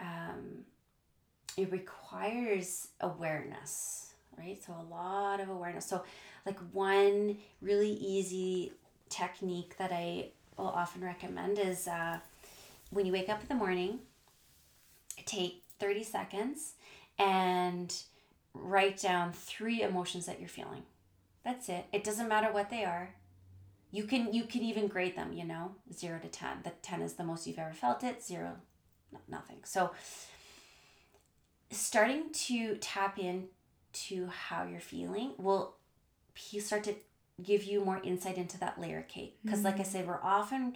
um, 0.00 0.64
it 1.56 1.70
requires 1.72 2.88
awareness, 3.00 4.12
right? 4.38 4.62
So 4.64 4.72
a 4.74 4.86
lot 4.92 5.40
of 5.40 5.48
awareness. 5.48 5.86
So 5.86 6.04
like 6.46 6.58
one 6.72 7.38
really 7.60 7.92
easy 7.92 8.72
technique 9.08 9.76
that 9.78 9.92
I 9.92 10.28
will 10.60 10.68
often 10.68 11.02
recommend 11.02 11.58
is 11.58 11.88
uh, 11.88 12.18
when 12.90 13.06
you 13.06 13.12
wake 13.12 13.28
up 13.28 13.40
in 13.40 13.48
the 13.48 13.54
morning, 13.54 14.00
take 15.24 15.62
30 15.78 16.04
seconds 16.04 16.74
and 17.18 17.94
write 18.54 19.00
down 19.00 19.32
three 19.32 19.82
emotions 19.82 20.26
that 20.26 20.40
you're 20.40 20.48
feeling. 20.48 20.82
That's 21.44 21.68
it. 21.68 21.86
It 21.92 22.04
doesn't 22.04 22.28
matter 22.28 22.52
what 22.52 22.70
they 22.70 22.84
are. 22.84 23.10
You 23.92 24.04
can 24.04 24.32
you 24.32 24.44
can 24.44 24.62
even 24.62 24.86
grade 24.86 25.16
them, 25.16 25.32
you 25.32 25.44
know, 25.44 25.72
0 25.92 26.20
to 26.20 26.28
10. 26.28 26.58
The 26.62 26.70
10 26.82 27.02
is 27.02 27.14
the 27.14 27.24
most 27.24 27.46
you've 27.46 27.58
ever 27.58 27.72
felt 27.72 28.04
it, 28.04 28.22
0 28.22 28.56
no, 29.12 29.18
nothing. 29.28 29.58
So 29.64 29.90
starting 31.70 32.30
to 32.32 32.76
tap 32.76 33.18
in 33.18 33.46
to 33.92 34.26
how 34.26 34.64
you're 34.64 34.80
feeling 34.80 35.32
will 35.38 35.74
you 36.50 36.60
start 36.60 36.84
to 36.84 36.94
give 37.42 37.64
you 37.64 37.84
more 37.84 38.00
insight 38.02 38.36
into 38.36 38.58
that 38.60 38.80
layer 38.80 39.02
cake 39.02 39.38
because 39.44 39.62
like 39.64 39.80
I 39.80 39.84
said, 39.84 40.06
we're 40.06 40.22
often 40.22 40.74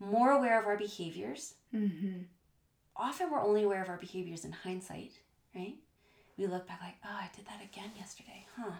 more 0.00 0.30
aware 0.30 0.60
of 0.60 0.66
our 0.66 0.76
behaviors. 0.76 1.54
Mm-hmm. 1.74 2.22
Often 2.96 3.30
we're 3.30 3.42
only 3.42 3.62
aware 3.62 3.82
of 3.82 3.88
our 3.88 3.96
behaviors 3.96 4.44
in 4.44 4.52
hindsight, 4.52 5.12
right? 5.54 5.76
We 6.36 6.46
look 6.46 6.66
back 6.66 6.80
like, 6.82 6.96
"Oh, 7.04 7.14
I 7.14 7.30
did 7.34 7.46
that 7.46 7.62
again 7.62 7.90
yesterday. 7.96 8.46
Huh. 8.56 8.72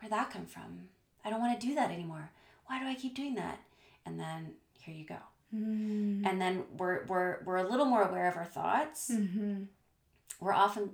Where'd 0.00 0.12
that 0.12 0.30
come 0.30 0.46
from? 0.46 0.88
I 1.24 1.30
don't 1.30 1.40
want 1.40 1.60
to 1.60 1.66
do 1.66 1.74
that 1.74 1.90
anymore." 1.90 2.30
why 2.68 2.78
do 2.78 2.86
I 2.86 2.94
keep 2.94 3.14
doing 3.14 3.34
that? 3.34 3.58
And 4.06 4.20
then 4.20 4.52
here 4.78 4.94
you 4.94 5.04
go. 5.04 5.16
Mm-hmm. 5.54 6.26
And 6.26 6.40
then 6.40 6.64
we're, 6.76 7.04
we're, 7.06 7.38
we're 7.44 7.56
a 7.56 7.68
little 7.68 7.86
more 7.86 8.02
aware 8.02 8.28
of 8.28 8.36
our 8.36 8.44
thoughts. 8.44 9.10
Mm-hmm. 9.12 9.64
We're 10.40 10.52
often 10.52 10.90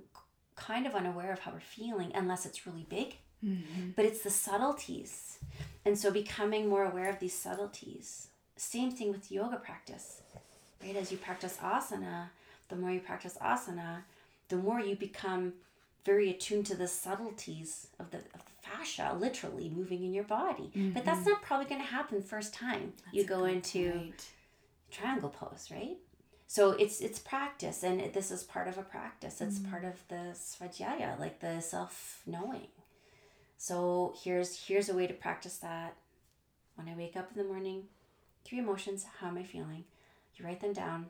kind 0.55 0.87
of 0.87 0.95
unaware 0.95 1.33
of 1.33 1.39
how 1.39 1.51
we're 1.51 1.59
feeling 1.59 2.11
unless 2.15 2.45
it's 2.45 2.65
really 2.65 2.85
big. 2.89 3.17
Mm-hmm. 3.43 3.91
But 3.95 4.05
it's 4.05 4.21
the 4.21 4.29
subtleties. 4.29 5.37
And 5.85 5.97
so 5.97 6.11
becoming 6.11 6.67
more 6.67 6.83
aware 6.85 7.09
of 7.09 7.19
these 7.19 7.33
subtleties. 7.33 8.27
Same 8.57 8.91
thing 8.91 9.11
with 9.11 9.31
yoga 9.31 9.57
practice. 9.57 10.21
Right? 10.83 10.95
As 10.95 11.11
you 11.11 11.17
practice 11.17 11.57
asana, 11.61 12.29
the 12.69 12.75
more 12.75 12.91
you 12.91 12.99
practice 12.99 13.37
asana, 13.41 14.01
the 14.49 14.55
more 14.57 14.79
you 14.79 14.95
become 14.95 15.53
very 16.05 16.29
attuned 16.29 16.65
to 16.67 16.75
the 16.75 16.87
subtleties 16.87 17.87
of 17.99 18.11
the, 18.11 18.17
of 18.17 18.41
the 18.45 18.51
fascia 18.61 19.15
literally 19.19 19.69
moving 19.69 20.03
in 20.03 20.13
your 20.13 20.23
body. 20.23 20.71
But 20.93 21.03
that's 21.05 21.25
not 21.25 21.41
probably 21.41 21.65
going 21.65 21.81
to 21.81 21.87
happen 21.87 22.21
first 22.21 22.53
time 22.53 22.93
you 23.11 23.23
Mm-hmm. 23.23 23.27
That's 23.27 23.29
a 23.29 23.39
go 23.39 23.45
into 23.45 23.91
point. 23.91 24.25
triangle 24.91 25.29
pose, 25.29 25.69
right? 25.71 25.97
So 26.47 26.71
it's 26.71 27.01
it's 27.01 27.17
practice, 27.19 27.81
and 27.83 27.99
it- 27.99 28.13
this 28.13 28.29
is 28.31 28.43
part 28.43 28.67
of 28.67 28.77
a 28.77 28.83
practice. 28.83 29.41
It's 29.41 29.57
Mm-hmm. 29.57 29.71
part 29.71 29.83
of 29.83 29.95
the 30.07 30.35
svadhyaya, 30.35 31.19
like 31.19 31.39
the 31.39 31.59
self 31.59 32.21
knowing. 32.27 32.67
So 33.65 34.13
here's 34.23 34.67
here's 34.67 34.89
a 34.89 34.93
way 34.93 35.07
to 35.07 35.13
practice 35.15 35.57
that. 35.57 35.95
When 36.75 36.87
I 36.87 36.93
wake 36.95 37.17
up 37.17 37.31
in 37.31 37.41
the 37.41 37.51
morning, 37.51 37.85
three 38.43 38.59
emotions. 38.59 39.07
How 39.19 39.29
am 39.29 39.39
I 39.39 39.43
feeling? 39.43 39.85
You 40.35 40.45
write 40.45 40.61
them 40.61 40.71
down, 40.71 41.07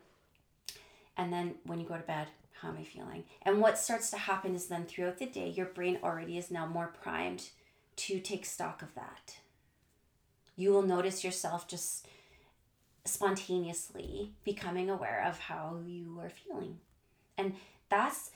and 1.17 1.33
then 1.33 1.55
when 1.65 1.81
you 1.81 1.85
go 1.85 1.97
to 1.97 2.03
bed, 2.03 2.27
how 2.61 2.69
am 2.69 2.77
I 2.77 2.85
feeling? 2.85 3.25
And 3.41 3.59
what 3.59 3.77
starts 3.77 4.09
to 4.11 4.17
happen 4.17 4.55
is 4.55 4.67
then 4.67 4.85
throughout 4.85 5.17
the 5.17 5.25
day, 5.25 5.49
your 5.49 5.65
brain 5.65 5.99
already 6.01 6.37
is 6.37 6.49
now 6.49 6.65
more 6.65 6.93
primed 7.03 7.49
to 7.97 8.21
take 8.21 8.45
stock 8.45 8.81
of 8.81 8.95
that. 8.95 9.35
You 10.55 10.71
will 10.71 10.81
notice 10.81 11.25
yourself 11.25 11.67
just 11.67 12.07
spontaneously 13.03 14.31
becoming 14.45 14.89
aware 14.89 15.25
of 15.27 15.39
how 15.39 15.79
you 15.85 16.21
are 16.21 16.29
feeling. 16.29 16.77
And 17.37 17.55
that's 17.89 18.31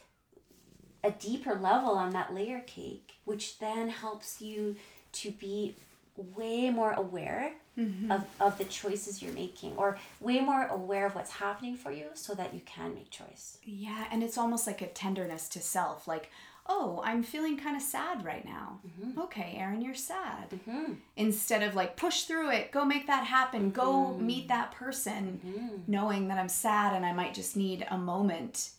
a 1.03 1.11
deeper 1.11 1.55
level 1.55 1.91
on 1.91 2.11
that 2.11 2.33
layer 2.33 2.61
cake, 2.61 3.13
which 3.25 3.59
then 3.59 3.89
helps 3.89 4.41
you 4.41 4.75
to 5.11 5.31
be 5.31 5.75
way 6.15 6.69
more 6.69 6.91
aware 6.91 7.53
mm-hmm. 7.77 8.11
of, 8.11 8.25
of 8.39 8.57
the 8.57 8.65
choices 8.65 9.21
you're 9.21 9.33
making 9.33 9.73
or 9.77 9.97
way 10.19 10.39
more 10.41 10.67
aware 10.67 11.05
of 11.05 11.15
what's 11.15 11.31
happening 11.31 11.75
for 11.77 11.91
you 11.91 12.07
so 12.13 12.33
that 12.33 12.53
you 12.53 12.61
can 12.65 12.93
make 12.93 13.09
choice. 13.09 13.57
Yeah, 13.63 14.05
and 14.11 14.21
it's 14.21 14.37
almost 14.37 14.67
like 14.67 14.81
a 14.81 14.87
tenderness 14.87 15.47
to 15.49 15.61
self. 15.61 16.07
Like, 16.07 16.29
oh, 16.67 17.01
I'm 17.03 17.23
feeling 17.23 17.57
kind 17.57 17.75
of 17.75 17.81
sad 17.81 18.23
right 18.23 18.45
now. 18.45 18.79
Mm-hmm. 18.85 19.19
Okay, 19.21 19.55
Erin, 19.57 19.81
you're 19.81 19.95
sad. 19.95 20.59
Hmm. 20.69 20.93
Instead 21.15 21.63
of 21.63 21.73
like, 21.73 21.95
push 21.95 22.23
through 22.23 22.51
it, 22.51 22.71
go 22.71 22.85
make 22.85 23.07
that 23.07 23.25
happen, 23.25 23.71
go 23.71 24.07
mm-hmm. 24.13 24.25
meet 24.25 24.47
that 24.49 24.71
person, 24.73 25.83
knowing 25.87 26.27
that 26.27 26.37
I'm 26.37 26.49
sad 26.49 26.95
and 26.95 27.05
I 27.05 27.13
might 27.13 27.33
just 27.33 27.57
need 27.57 27.87
a 27.89 27.97
moment. 27.97 28.71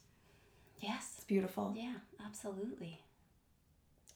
Yes. 0.79 1.15
It's 1.17 1.25
beautiful. 1.25 1.75
Yeah, 1.77 1.95
absolutely. 2.27 3.01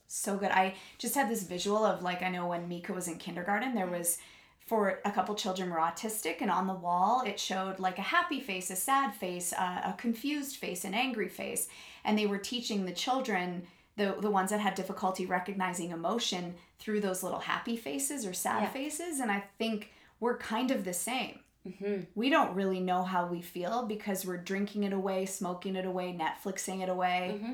so 0.07 0.37
good. 0.37 0.51
I 0.51 0.75
just 0.99 1.14
had 1.14 1.29
this 1.29 1.43
visual 1.43 1.85
of 1.85 2.03
like 2.03 2.23
I 2.23 2.29
know 2.29 2.47
when 2.47 2.69
Mika 2.69 2.93
was 2.93 3.09
in 3.09 3.17
kindergarten, 3.17 3.75
there 3.75 3.87
was 3.87 4.19
for 4.67 5.01
a 5.05 5.11
couple 5.11 5.35
children 5.35 5.71
were 5.71 5.77
autistic, 5.79 6.37
and 6.40 6.51
on 6.51 6.67
the 6.67 6.73
wall 6.75 7.23
it 7.27 7.38
showed 7.38 7.79
like 7.79 7.99
a 7.99 8.03
happy 8.03 8.40
face, 8.40 8.71
a 8.71 8.77
sad 8.77 9.14
face, 9.14 9.53
a, 9.53 9.83
a 9.90 9.95
confused 9.99 10.57
face, 10.57 10.85
an 10.85 10.95
angry 10.95 11.29
face, 11.29 11.69
and 12.05 12.19
they 12.19 12.27
were 12.27 12.38
teaching 12.38 12.85
the 12.85 12.93
children. 12.93 13.67
The, 13.97 14.17
the 14.21 14.29
ones 14.31 14.51
that 14.51 14.59
had 14.59 14.75
difficulty 14.75 15.25
recognizing 15.25 15.90
emotion 15.93 16.57
through 16.81 17.01
those 17.01 17.23
little 17.23 17.38
happy 17.38 17.77
faces 17.77 18.27
or 18.27 18.33
sad 18.33 18.64
Yeah. 18.64 18.69
faces 18.71 19.21
and 19.21 19.31
i 19.31 19.45
think 19.57 19.93
we're 20.19 20.37
kind 20.37 20.73
of 20.73 20.85
the 20.85 20.93
same 20.93 21.38
Mm-hmm. 21.64 22.01
we 22.17 22.29
don't 22.29 22.57
really 22.57 22.81
know 22.81 23.05
how 23.05 23.27
we 23.27 23.40
feel 23.40 23.85
because 23.87 24.27
we're 24.27 24.37
drinking 24.43 24.83
it 24.83 24.93
away 24.93 25.27
smoking 25.27 25.77
it 25.77 25.87
away 25.87 26.12
netflixing 26.12 26.83
it 26.83 26.88
away 26.88 27.37
Mm-hmm. 27.40 27.53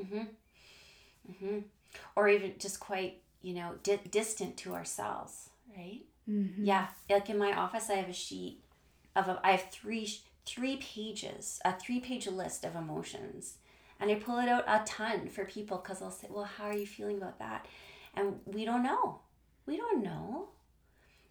Mm-hmm. 0.00 1.58
Or 2.14 2.28
even 2.28 2.54
just 2.58 2.80
quite, 2.80 3.20
you 3.42 3.54
know, 3.54 3.74
di- 3.82 4.00
distant 4.10 4.56
to 4.58 4.74
ourselves, 4.74 5.50
right? 5.76 6.02
Mhm. 6.28 6.54
Yeah, 6.58 6.88
like 7.08 7.30
in 7.30 7.38
my 7.38 7.52
office, 7.52 7.88
I 7.90 7.94
have 7.94 8.08
a 8.08 8.12
sheet 8.12 8.62
of 9.14 9.28
a, 9.28 9.40
I 9.44 9.52
have 9.52 9.70
three 9.70 10.18
three 10.44 10.76
pages, 10.76 11.60
a 11.64 11.72
three 11.72 12.00
page 12.00 12.26
list 12.26 12.64
of 12.64 12.76
emotions, 12.76 13.58
and 13.98 14.10
I 14.10 14.14
pull 14.16 14.38
it 14.38 14.48
out 14.48 14.64
a 14.68 14.84
ton 14.84 15.28
for 15.28 15.44
people 15.44 15.78
because 15.78 16.02
I'll 16.02 16.10
say, 16.10 16.28
"Well, 16.30 16.44
how 16.44 16.64
are 16.64 16.74
you 16.76 16.86
feeling 16.86 17.16
about 17.18 17.38
that?" 17.38 17.66
And 18.14 18.40
we 18.46 18.64
don't 18.64 18.82
know. 18.82 19.20
We 19.66 19.76
don't 19.76 20.02
know. 20.02 20.48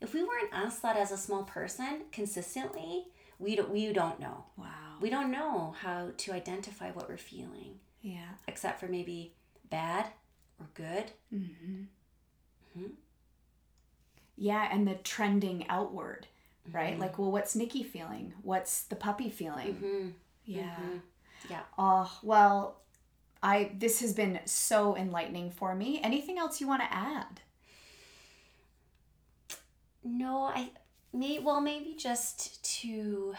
If 0.02 0.14
we 0.14 0.24
weren't 0.24 0.52
asked 0.54 0.82
that 0.82 0.98
as 0.98 1.12
a 1.12 1.18
small 1.18 1.44
person 1.44 2.04
consistently, 2.12 3.08
we 3.40 3.56
don't 3.56 3.70
we 3.72 3.92
don't 3.94 4.20
know. 4.20 4.46
wow 4.58 4.98
We 5.02 5.10
don't 5.10 5.32
know 5.32 5.76
how 5.80 6.12
to 6.18 6.34
identify 6.34 6.92
what 6.92 7.08
we're 7.10 7.18
feeling, 7.18 7.80
yeah 8.14 8.34
except 8.48 8.80
for 8.80 8.88
maybe 8.88 9.34
bad 9.70 10.06
or 10.60 10.68
good. 10.74 11.06
Mm-hmm. 11.34 11.84
Mhm. 12.78 12.92
Yeah, 14.38 14.68
and 14.72 14.88
the 14.88 14.96
trending 14.96 15.66
outward, 15.70 16.28
right? 16.72 16.96
Mhm. 16.96 17.00
Like, 17.00 17.18
well, 17.18 17.32
what's 17.32 17.56
Nikki 17.56 17.84
feeling? 17.84 18.34
What's 18.42 18.84
the 18.84 18.96
puppy 18.96 19.30
feeling? 19.30 19.76
Mm-hmm. 19.76 20.10
Yeah. 20.46 20.76
Mhm. 20.76 21.02
Yeah. 21.50 21.64
Oh, 21.78 22.20
well, 22.22 22.78
I 23.44 23.72
this 23.78 24.00
has 24.02 24.14
been 24.14 24.40
so 24.46 24.96
enlightening 24.96 25.52
for 25.52 25.76
me. 25.76 26.00
Anything 26.02 26.38
else 26.38 26.62
you 26.62 26.68
want 26.68 26.82
to 26.84 26.94
add? 26.94 27.42
No, 30.04 30.44
I 30.44 30.72
may 31.14 31.40
well 31.40 31.62
maybe 31.62 31.96
just 31.98 32.64
to 32.82 33.36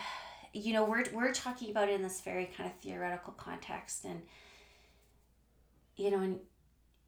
you 0.53 0.73
know, 0.73 0.85
we're 0.85 1.05
we're 1.13 1.33
talking 1.33 1.71
about 1.71 1.89
it 1.89 1.95
in 1.95 2.03
this 2.03 2.21
very 2.21 2.47
kind 2.47 2.71
of 2.71 2.77
theoretical 2.81 3.35
context 3.35 4.05
and 4.05 4.23
you 5.97 6.11
know, 6.11 6.21
and 6.21 6.41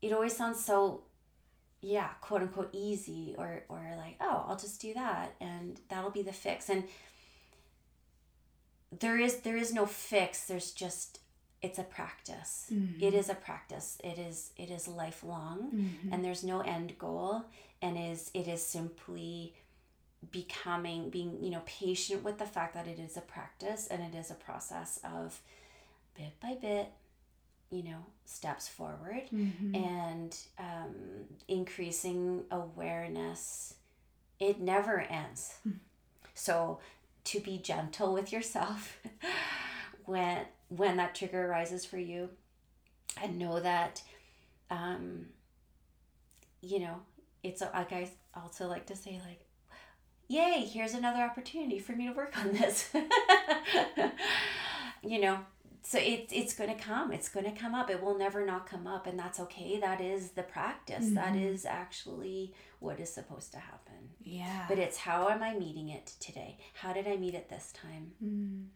it 0.03 0.12
always 0.12 0.37
sounds 0.37 0.64
so 0.64 1.03
yeah, 1.81 2.09
quote 2.20 2.42
unquote 2.42 2.70
easy 2.72 3.35
or 3.38 3.62
or 3.68 3.81
like, 3.96 4.16
oh, 4.20 4.44
I'll 4.48 4.57
just 4.57 4.81
do 4.81 4.92
that 4.94 5.35
and 5.40 5.81
that'll 5.88 6.11
be 6.11 6.22
the 6.22 6.33
fix. 6.33 6.68
And 6.68 6.85
there 8.98 9.18
is 9.18 9.40
there 9.40 9.57
is 9.57 9.72
no 9.72 9.87
fix. 9.87 10.46
There's 10.46 10.72
just 10.72 11.20
it's 11.61 11.79
a 11.79 11.83
practice. 11.85 12.66
It 13.01 13.14
is 13.14 13.29
a 13.29 13.35
practice. 13.35 13.98
It 14.03 14.18
is 14.18 14.51
it 14.57 14.70
is 14.70 14.88
lifelong 14.88 15.70
Mhm. 15.72 16.12
and 16.12 16.24
there's 16.24 16.42
no 16.44 16.61
end 16.61 16.98
goal 16.98 17.44
and 17.83 17.98
is 17.98 18.31
it 18.35 18.48
is 18.48 18.64
simply 18.64 19.55
becoming 20.33 21.11
being 21.11 21.42
you 21.42 21.51
know 21.51 21.62
patient 21.66 22.24
with 22.24 22.38
the 22.38 22.46
fact 22.46 22.74
that 22.74 22.87
it 22.88 22.98
is 22.98 23.16
a 23.16 23.20
practice 23.20 23.87
and 23.87 24.03
it 24.03 24.16
is 24.18 24.31
a 24.31 24.35
process 24.35 24.98
of 25.05 25.40
bit 26.16 26.38
by 26.40 26.55
bit 26.55 26.88
you 27.71 27.83
know 27.83 28.07
steps 28.25 28.69
forward 28.69 29.23
Mhm. 29.33 29.75
and 29.77 30.37
um, 30.59 30.95
increasing 31.49 32.45
awareness 32.51 33.75
it 34.41 34.61
never 34.61 35.01
ends. 35.01 35.59
So 36.35 36.79
to 37.25 37.41
be 37.41 37.59
gentle 37.59 38.12
with 38.14 38.33
yourself 38.33 38.99
when 40.05 40.45
when 40.69 40.97
that 40.99 41.14
trigger 41.14 41.51
arises 41.51 41.85
for 41.85 41.99
you 41.99 42.31
and 43.23 43.39
know 43.39 43.59
that 43.61 44.03
um, 44.71 45.27
you 46.61 46.79
know 46.79 47.01
it's 47.43 47.61
like 47.61 47.93
i 47.93 48.09
also 48.35 48.66
like 48.69 48.87
to 48.87 48.97
say 48.97 49.21
like 49.27 49.41
yay 50.29 50.64
here's 50.73 50.95
another 50.95 51.23
opportunity 51.23 51.79
for 51.79 51.93
me 51.93 52.07
to 52.07 52.12
work 52.12 52.37
on 52.39 52.53
this. 52.53 52.91
You 55.03 55.21
know 55.21 55.39
so 55.83 55.99
it's 55.99 56.33
it's 56.33 56.55
going 56.55 56.68
to 56.74 56.83
come 56.83 57.12
it's 57.12 57.29
going 57.29 57.45
to 57.47 57.53
come 57.53 57.74
up 57.74 57.89
it 57.91 58.03
will 58.03 58.18
never 58.18 58.45
not 58.45 58.68
come 58.68 58.87
up 58.87 59.07
and 59.07 59.18
that's 59.18 59.39
okay 59.41 59.79
that 59.81 60.01
is 60.01 60.31
the 60.33 60.43
practice 60.43 61.11
that 61.11 61.33
Mhm. 61.35 61.45
is 61.53 61.64
actually 61.64 62.53
what 62.81 62.99
is 63.01 63.12
supposed 63.12 63.53
to 63.53 63.59
happen 63.59 64.11
Yeah. 64.20 64.66
but 64.68 64.79
it's 64.79 64.97
how 64.99 65.29
am 65.29 65.43
i 65.43 65.55
meeting 65.55 65.89
it 65.89 66.07
today 66.20 66.59
how 66.74 66.93
did 66.93 67.07
i 67.09 67.16
meet 67.16 67.35
it 67.35 67.49
this 67.49 67.72
time 67.72 68.12
Mm. 68.22 68.66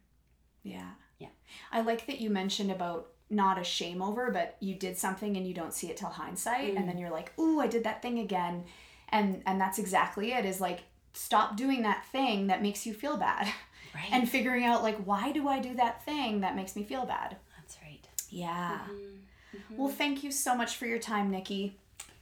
Yeah. 0.64 0.90
Yeah. 1.18 1.28
I 1.72 1.80
like 1.80 2.07
that 2.07 2.20
you 2.20 2.30
mentioned 2.30 2.70
about 2.70 3.09
not 3.28 3.59
a 3.61 3.64
shame 3.64 4.00
over, 4.00 4.30
but 4.30 4.57
you 4.61 4.74
did 4.76 4.96
something 4.96 5.36
and 5.36 5.44
you 5.46 5.55
don't 5.55 5.74
see 5.74 5.88
it 5.90 5.96
till 5.96 6.09
hindsight, 6.11 6.76
and 6.76 6.88
then 6.88 6.98
you're 6.98 7.11
like, 7.11 7.36
"Ooh, 7.38 7.59
I 7.61 7.66
did 7.66 7.82
that 7.84 8.00
thing 8.03 8.18
again," 8.20 8.64
and 9.09 9.42
and 9.46 9.61
that's 9.61 9.78
exactly 9.80 10.32
it. 10.32 10.44
Is 10.44 10.61
like 10.61 10.84
stop 11.14 11.57
doing 11.57 11.82
that 11.82 12.05
thing 12.12 12.46
that 12.46 12.62
makes 12.62 12.86
you 12.86 12.94
feel 12.94 13.16
bad, 13.16 13.53
Right. 13.95 14.09
and 14.11 14.28
figuring 14.28 14.64
out 14.64 14.82
like 14.82 14.97
why 15.05 15.32
do 15.32 15.49
I 15.49 15.61
do 15.61 15.74
that 15.74 16.05
thing 16.05 16.40
that 16.40 16.57
makes 16.57 16.76
me 16.76 16.82
feel 16.82 17.05
bad. 17.05 17.36
That's 17.59 17.76
right. 17.82 18.07
Yeah. 18.30 18.78
Mm-hmm. 18.88 19.76
Well, 19.76 19.88
thank 19.90 20.24
you 20.24 20.32
so 20.32 20.57
much 20.57 20.76
for 20.76 20.86
your 20.86 20.99
time, 20.99 21.30
Nikki. 21.30 21.76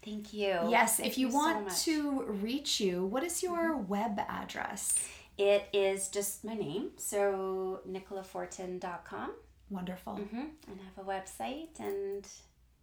Thank 0.04 0.32
you. 0.32 0.58
Yes, 0.68 0.96
Thank 0.96 1.10
if 1.10 1.18
you, 1.18 1.30
so 1.30 1.36
want 1.36 1.64
much. 1.66 1.84
to 1.84 2.22
reach 2.22 2.80
you, 2.80 3.04
what 3.04 3.22
is 3.22 3.42
your 3.42 3.76
web 3.76 4.18
address? 4.28 5.06
It 5.36 5.68
is 5.72 6.08
just 6.08 6.44
my 6.44 6.54
name, 6.54 6.90
so 6.96 7.80
nicolafortin.com. 7.88 9.32
Wonderful. 9.68 10.14
Mm-hmm. 10.14 10.38
And 10.38 10.80
I 10.80 10.84
have 10.84 11.06
a 11.06 11.08
website, 11.08 11.78
and 11.78 12.26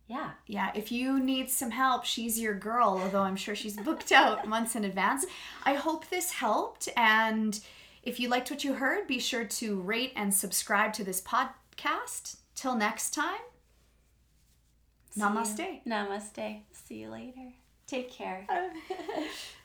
yeah. 0.07 0.31
Yeah, 0.45 0.71
if 0.73 0.91
you 0.91 1.19
need 1.19 1.49
some 1.49 1.71
help, 1.71 2.05
she's 2.05 2.39
your 2.39 2.53
girl, 2.53 2.99
although 3.01 3.23
I'm 3.23 3.35
sure 3.35 3.55
she's 3.55 3.75
booked 3.77 4.11
out 4.11 4.47
months 4.47 4.75
in 4.75 4.85
advance. 4.85 5.25
I 5.65 5.73
hope 5.73 6.09
this 6.09 6.31
helped. 6.31 6.87
And 6.95 7.59
if 8.07 8.19
you 8.19 8.29
liked 8.29 8.49
what 8.49 8.63
you 8.63 8.73
heard, 8.73 9.05
be 9.07 9.19
sure 9.19 9.43
to 9.45 9.81
rate 9.81 10.13
and 10.15 10.33
subscribe 10.33 10.93
to 10.93 11.03
this 11.03 11.21
podcast. 11.21 12.37
Till 12.55 12.75
next 12.75 13.13
time, 13.13 13.43
See 15.11 15.19
you. 15.19 15.25
namaste. 15.27 15.85
Namaste. 15.85 16.61
See 16.71 16.95
you 17.01 17.09
later. 17.09 17.51
Take 17.85 18.11
care. 18.11 18.47